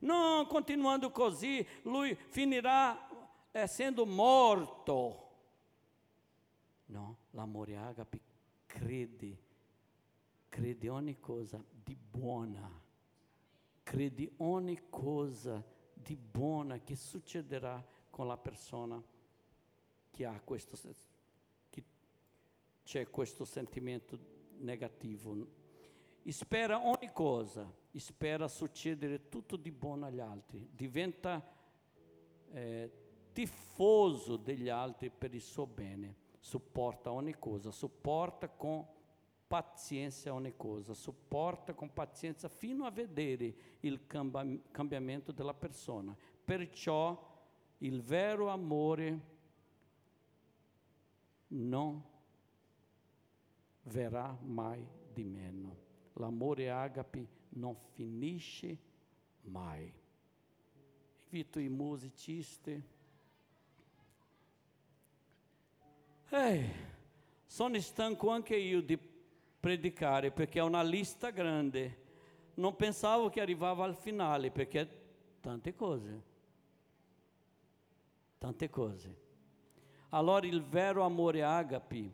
Non 0.00 0.46
continuando 0.46 1.10
così, 1.10 1.66
lui 1.82 2.14
finirà 2.14 3.08
essendo 3.50 4.06
morto. 4.06 5.26
No, 6.86 7.18
l'amore 7.30 7.76
agape 7.76 8.20
crede, 8.66 9.38
crede 10.48 10.88
ogni 10.88 11.18
cosa 11.18 11.62
di 11.70 11.96
buona, 11.96 12.70
crede 13.82 14.32
ogni 14.38 14.88
cosa 14.88 15.62
di 15.92 16.16
buona 16.16 16.78
che 16.78 16.96
succederà 16.96 17.84
con 18.08 18.26
la 18.26 18.36
persona 18.38 19.02
che 20.10 20.24
ha 20.24 20.40
questo 20.40 20.76
senso 20.76 21.16
c'è 22.88 23.10
questo 23.10 23.44
sentimento 23.44 24.18
negativo. 24.58 25.46
Spera 26.28 26.86
ogni 26.86 27.10
cosa, 27.12 27.70
spera 27.96 28.48
succedere 28.48 29.28
tutto 29.28 29.56
di 29.56 29.70
buono 29.70 30.06
agli 30.06 30.20
altri, 30.20 30.68
diventa 30.70 31.42
eh, 32.52 32.90
tifoso 33.32 34.36
degli 34.36 34.68
altri 34.68 35.10
per 35.10 35.34
il 35.34 35.40
suo 35.40 35.66
bene, 35.66 36.14
sopporta 36.38 37.10
ogni 37.12 37.34
cosa, 37.38 37.70
sopporta 37.70 38.48
con 38.48 38.86
pazienza 39.46 40.34
ogni 40.34 40.54
cosa, 40.56 40.92
sopporta 40.92 41.72
con 41.72 41.92
pazienza 41.92 42.48
fino 42.48 42.84
a 42.84 42.90
vedere 42.90 43.54
il 43.80 44.06
cambiamento 44.06 45.32
della 45.32 45.54
persona. 45.54 46.14
Perciò 46.44 47.26
il 47.78 48.02
vero 48.02 48.48
amore 48.48 49.36
non 51.48 52.02
verrà 53.88 54.36
mai 54.42 54.86
di 55.12 55.24
meno. 55.24 55.76
L'amore 56.14 56.70
agape 56.70 57.28
non 57.50 57.76
finisce 57.94 58.78
mai. 59.42 59.92
Invito 61.24 61.58
i 61.58 61.68
musicisti. 61.68 62.82
Ehi, 66.30 66.70
sono 67.46 67.80
stanco 67.80 68.30
anche 68.30 68.56
io 68.56 68.82
di 68.82 68.98
predicare 69.58 70.30
perché 70.30 70.58
è 70.58 70.62
una 70.62 70.82
lista 70.82 71.30
grande. 71.30 72.06
non 72.54 72.74
pensavo 72.76 73.28
che 73.28 73.40
arrivava 73.40 73.84
al 73.84 73.96
finale 73.96 74.50
perché 74.50 74.88
tante 75.40 75.74
cose, 75.74 76.22
tante 78.36 78.68
cose. 78.68 79.26
Allora 80.10 80.46
il 80.46 80.62
vero 80.62 81.02
amore 81.02 81.42
agape, 81.42 82.12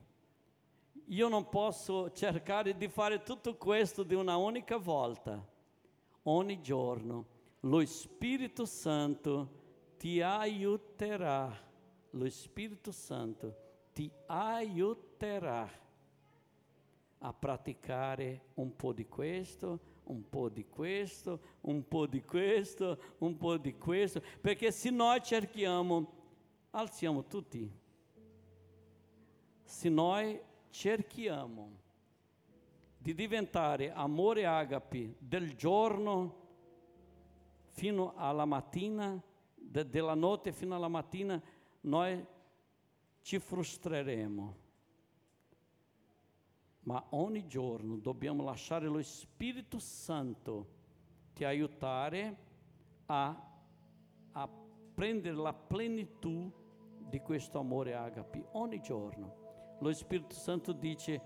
io 1.07 1.29
non 1.29 1.49
posso 1.49 2.11
cercare 2.13 2.77
di 2.77 2.89
fare 2.89 3.23
tutto 3.23 3.57
questo 3.57 4.03
di 4.03 4.15
una 4.15 4.37
unica 4.37 4.77
volta, 4.77 5.45
ogni 6.23 6.61
giorno. 6.61 7.27
Lo 7.61 7.85
Spirito 7.85 8.65
Santo 8.65 9.63
ti 9.99 10.21
aiuterà, 10.21 11.53
lo 12.11 12.31
Spirito 12.31 12.93
Santo 12.93 13.57
ti 13.93 14.11
aiuterà 14.27 15.71
a 17.19 17.33
praticare 17.33 18.47
un 18.55 18.75
po' 18.77 18.93
di 18.93 19.07
questo, 19.07 19.81
un 20.05 20.29
po' 20.29 20.49
di 20.49 20.67
questo, 20.67 21.41
un 21.63 21.87
po' 21.89 22.07
di 22.07 22.23
questo, 22.23 22.99
un 23.19 23.37
po' 23.37 23.57
di 23.57 23.79
questo, 23.79 24.23
perché 24.41 24.71
se 24.71 24.91
noi 24.91 25.23
cerchiamo, 25.23 26.13
alziamo 26.71 27.25
tutti, 27.27 27.71
se 29.63 29.89
noi 29.89 30.39
cerchiamo 30.75 31.71
di 32.99 33.15
diventare 33.15 33.93
amore 33.93 34.45
agape 34.45 35.15
del 35.21 35.55
giorno 35.55 36.43
fino 37.69 38.15
alla 38.17 38.45
mattina, 38.45 39.23
de, 39.55 39.89
della 39.89 40.15
notte 40.15 40.53
fino 40.53 40.75
alla 40.75 40.89
mattina, 40.89 41.41
noi 41.83 42.27
ci 43.23 43.39
frustreremo. 43.39 44.57
Ma 46.81 47.07
ogni 47.11 47.47
giorno 47.47 47.97
dobbiamo 47.99 48.43
lasciare 48.43 48.87
lo 48.89 49.01
Spirito 49.01 49.79
Santo 49.79 50.73
ti 51.35 51.45
aiutare 51.45 52.37
a, 53.07 53.51
a 54.33 54.49
prendere 54.93 55.37
la 55.37 55.53
plenitudine 55.53 56.63
di 56.99 57.21
questo 57.21 57.61
amore 57.61 57.95
agape 57.95 58.45
ogni 58.53 58.81
giorno. 58.81 59.44
Lo 59.85 59.93
Spirito 59.93 60.35
Santo 60.35 60.73
dice, 60.73 61.21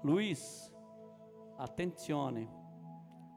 Luis, 0.00 0.72
attenzione, 1.58 2.48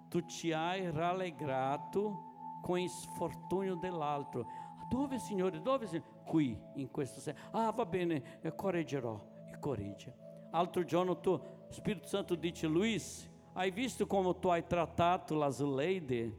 tu 0.08 0.22
ci 0.22 0.54
hai 0.54 0.90
rallegrato 0.90 2.62
con 2.62 2.80
il 2.80 2.88
sfortunio 2.88 3.76
dell'altro. 3.76 4.46
Dove, 4.90 5.20
Signore? 5.20 5.62
Dove, 5.62 5.86
Signore? 5.86 6.08
Qui, 6.26 6.58
in 6.76 6.90
questo 6.92 7.20
senso. 7.20 7.42
Ah, 7.52 7.72
va 7.72 7.86
bene, 7.86 8.40
correggerò. 8.56 9.22
E 9.52 9.60
corregge. 9.60 10.16
Altro 10.52 10.86
giorno 10.86 11.20
tu, 11.20 11.38
Spirito 11.68 12.08
Santo 12.08 12.36
dice, 12.36 12.66
Luis, 12.66 13.30
hai 13.56 13.70
visto 13.70 14.08
come 14.08 14.40
tu 14.40 14.48
hai 14.48 14.66
trattato 14.66 15.36
la 15.36 15.52
Zuleide? 15.52 16.38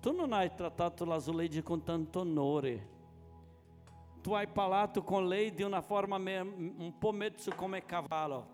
Tu 0.00 0.12
non 0.12 0.34
hai 0.34 0.52
trattato 0.54 1.06
la 1.06 1.18
Zuleide 1.18 1.62
con 1.62 1.82
tanto 1.82 2.20
onore. 2.20 2.92
Tu 4.24 4.32
hai 4.32 4.46
parlato 4.48 5.02
con 5.02 5.28
lei 5.28 5.52
di 5.52 5.62
una 5.62 5.82
forma 5.82 6.16
un 6.16 6.94
po' 6.98 7.12
mezzo 7.12 7.50
come 7.54 7.84
cavallo. 7.84 8.46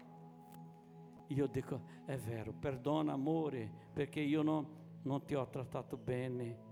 Io 1.29 1.47
dico, 1.47 1.83
è 2.07 2.17
vero, 2.17 2.53
perdona 2.53 3.13
amore, 3.13 3.71
perché 3.93 4.19
io 4.19 4.43
non, 4.43 4.67
non 5.03 5.25
ti 5.25 5.37
ho 5.37 5.49
trattato 5.49 5.97
bene 5.97 6.69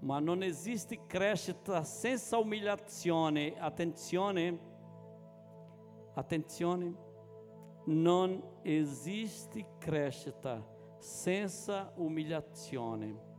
ma 0.00 0.18
non 0.18 0.42
esiste 0.42 1.06
crescita 1.06 1.84
senza 1.84 2.38
umiliazione. 2.38 3.54
Attenzione, 3.58 4.58
attenzione, 6.14 6.94
non 7.84 8.42
esiste 8.62 9.76
crescita 9.78 10.66
senza 10.98 11.92
umiliazione. 11.96 13.31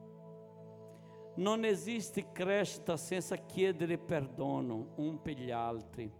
Non 1.36 1.66
esiste 1.66 2.32
crescita 2.32 2.96
senza 2.96 3.36
chiedere 3.38 3.98
perdono 3.98 4.94
un 4.98 5.22
per 5.22 5.38
gli 5.38 5.50
altri. 5.50 6.12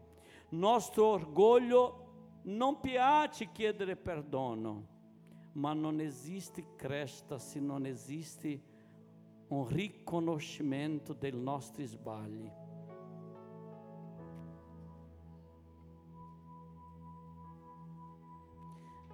Nostro 0.50 1.06
orgoglio 1.06 2.40
non 2.44 2.80
piace 2.80 3.52
chiedere 3.52 3.96
perdono, 3.96 4.88
ma 5.54 5.74
non 5.74 6.00
esiste 6.00 6.76
crescita 6.76 7.38
se 7.38 7.60
non 7.60 7.86
esiste 7.86 8.62
un 9.48 9.68
riconoscimento 9.68 11.14
dei 11.14 11.32
nostri 11.32 11.86
sbagli. 11.86 12.52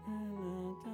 Una 0.05 0.89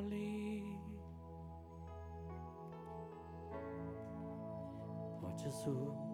miracoli. 0.00 0.78
Oh 5.22 5.34
Gesù 5.34 6.06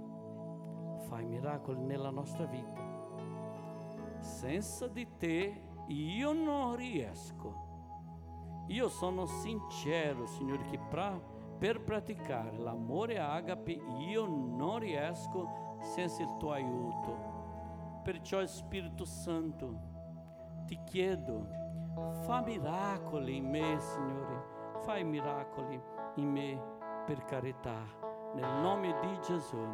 fai 1.08 1.24
miracoli 1.24 1.80
nella 1.82 2.10
nostra 2.10 2.46
vita. 2.46 2.82
Senza 4.20 4.88
di 4.88 5.06
te 5.16 5.62
io 5.88 6.32
non 6.32 6.76
riesco. 6.76 7.62
Io 8.68 8.88
sono 8.88 9.26
sincero, 9.26 10.26
Signore, 10.26 10.64
che 10.64 10.78
pra, 10.78 11.20
per 11.58 11.82
praticare 11.82 12.56
l'amore 12.56 13.18
agape 13.18 13.72
io 14.08 14.26
non 14.26 14.78
riesco 14.78 15.76
senza 15.80 16.22
il 16.22 16.34
tuo 16.38 16.52
aiuto. 16.52 17.32
Perciò 18.02 18.44
Spirito 18.46 19.04
Santo, 19.04 19.92
ti 20.64 20.78
chiedo, 20.84 21.63
fa 22.24 22.40
miracoli 22.40 23.36
in 23.36 23.48
me, 23.48 23.78
Signore. 23.78 24.52
Fai 24.82 25.04
miracoli 25.04 25.80
in 26.16 26.30
me 26.30 26.60
per 27.06 27.24
carità. 27.24 27.82
Nel 28.34 28.60
nome 28.60 28.94
di 29.00 29.20
Gesù. 29.20 29.66